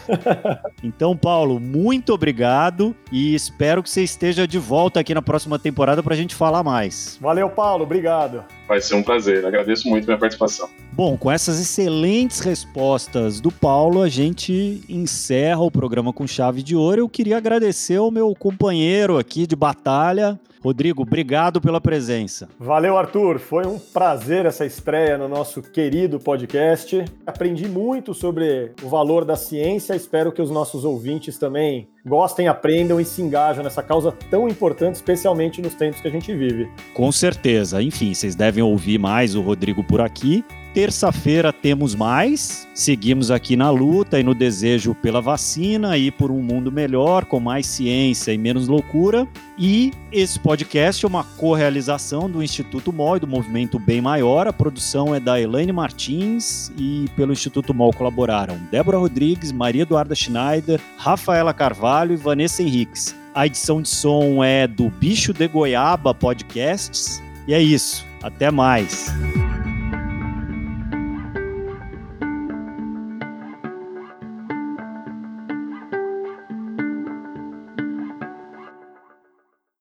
Então, 0.82 1.16
Paulo, 1.16 1.58
muito 1.58 2.14
obrigado 2.14 2.94
e 3.10 3.34
espero 3.34 3.82
que 3.82 3.90
você 3.90 4.04
esteja 4.04 4.46
de 4.46 4.58
volta 4.58 5.00
aqui 5.00 5.12
na 5.12 5.20
próxima 5.20 5.58
temporada 5.58 6.00
para 6.00 6.14
a 6.14 6.16
gente 6.16 6.36
falar 6.36 6.62
mais. 6.62 7.18
Valeu, 7.20 7.50
Paulo. 7.50 7.82
Obrigado. 7.82 8.44
Vai 8.68 8.82
ser 8.82 8.94
um 8.94 9.02
prazer. 9.02 9.46
Agradeço 9.46 9.88
muito 9.88 10.04
a 10.04 10.06
minha 10.08 10.18
participação. 10.18 10.68
Bom, 10.92 11.16
com 11.16 11.30
essas 11.30 11.58
excelentes 11.58 12.40
respostas 12.40 13.40
do 13.40 13.50
Paulo, 13.50 14.02
a 14.02 14.08
gente 14.08 14.82
encerra 14.88 15.62
o 15.62 15.70
programa 15.70 16.12
com 16.12 16.26
chave 16.26 16.62
de 16.62 16.76
ouro. 16.76 17.00
Eu 17.00 17.08
queria 17.08 17.38
agradecer 17.38 17.96
ao 17.96 18.10
meu 18.10 18.34
companheiro 18.34 19.16
aqui 19.16 19.46
de 19.46 19.56
batalha, 19.56 20.38
Rodrigo, 20.60 21.02
obrigado 21.02 21.60
pela 21.60 21.80
presença. 21.80 22.48
Valeu, 22.58 22.98
Arthur. 22.98 23.38
Foi 23.38 23.66
um 23.66 23.78
prazer 23.78 24.44
essa 24.44 24.66
estreia 24.66 25.16
no 25.16 25.28
nosso 25.28 25.62
querido 25.62 26.18
podcast. 26.18 27.04
Aprendi 27.26 27.68
muito 27.68 28.12
sobre 28.12 28.72
o 28.82 28.88
valor 28.88 29.24
da 29.24 29.36
ciência. 29.36 29.94
Espero 29.94 30.32
que 30.32 30.42
os 30.42 30.50
nossos 30.50 30.84
ouvintes 30.84 31.38
também 31.38 31.88
gostem, 32.04 32.48
aprendam 32.48 33.00
e 33.00 33.04
se 33.04 33.22
engajam 33.22 33.62
nessa 33.62 33.82
causa 33.82 34.12
tão 34.30 34.48
importante, 34.48 34.96
especialmente 34.96 35.60
nos 35.60 35.74
tempos 35.74 36.00
que 36.00 36.08
a 36.08 36.10
gente 36.10 36.34
vive. 36.34 36.70
Com 36.94 37.10
certeza. 37.12 37.82
Enfim, 37.82 38.14
vocês 38.14 38.34
devem 38.34 38.62
ouvir 38.62 38.98
mais 38.98 39.34
o 39.34 39.40
Rodrigo 39.40 39.84
por 39.84 40.00
aqui. 40.00 40.44
Terça-feira 40.74 41.52
temos 41.52 41.94
mais. 41.94 42.68
Seguimos 42.74 43.30
aqui 43.30 43.56
na 43.56 43.70
luta 43.70 44.20
e 44.20 44.22
no 44.22 44.34
desejo 44.34 44.94
pela 44.94 45.20
vacina 45.20 45.96
e 45.96 46.10
por 46.10 46.30
um 46.30 46.42
mundo 46.42 46.70
melhor, 46.70 47.24
com 47.24 47.40
mais 47.40 47.66
ciência 47.66 48.32
e 48.32 48.38
menos 48.38 48.68
loucura. 48.68 49.26
E 49.58 49.92
esse 50.12 50.38
podcast 50.38 51.04
é 51.04 51.08
uma 51.08 51.24
co-realização 51.24 52.30
do 52.30 52.42
Instituto 52.42 52.92
MOL 52.92 53.16
e 53.16 53.20
do 53.20 53.26
Movimento 53.26 53.78
Bem 53.78 54.00
Maior. 54.00 54.46
A 54.46 54.52
produção 54.52 55.14
é 55.14 55.18
da 55.18 55.40
Elaine 55.40 55.72
Martins 55.72 56.70
e 56.78 57.06
pelo 57.16 57.32
Instituto 57.32 57.72
MOL 57.74 57.92
colaboraram 57.92 58.58
Débora 58.70 58.98
Rodrigues, 58.98 59.50
Maria 59.50 59.82
Eduarda 59.82 60.14
Schneider, 60.14 60.80
Rafaela 60.98 61.54
Carvalho 61.54 62.12
e 62.12 62.16
Vanessa 62.16 62.62
Henriques. 62.62 63.16
A 63.34 63.46
edição 63.46 63.80
de 63.80 63.88
som 63.88 64.44
é 64.44 64.66
do 64.66 64.90
Bicho 64.90 65.32
de 65.32 65.48
Goiaba 65.48 66.14
Podcasts. 66.14 67.22
E 67.46 67.54
é 67.54 67.62
isso. 67.62 68.06
Até 68.22 68.50
mais. 68.50 69.08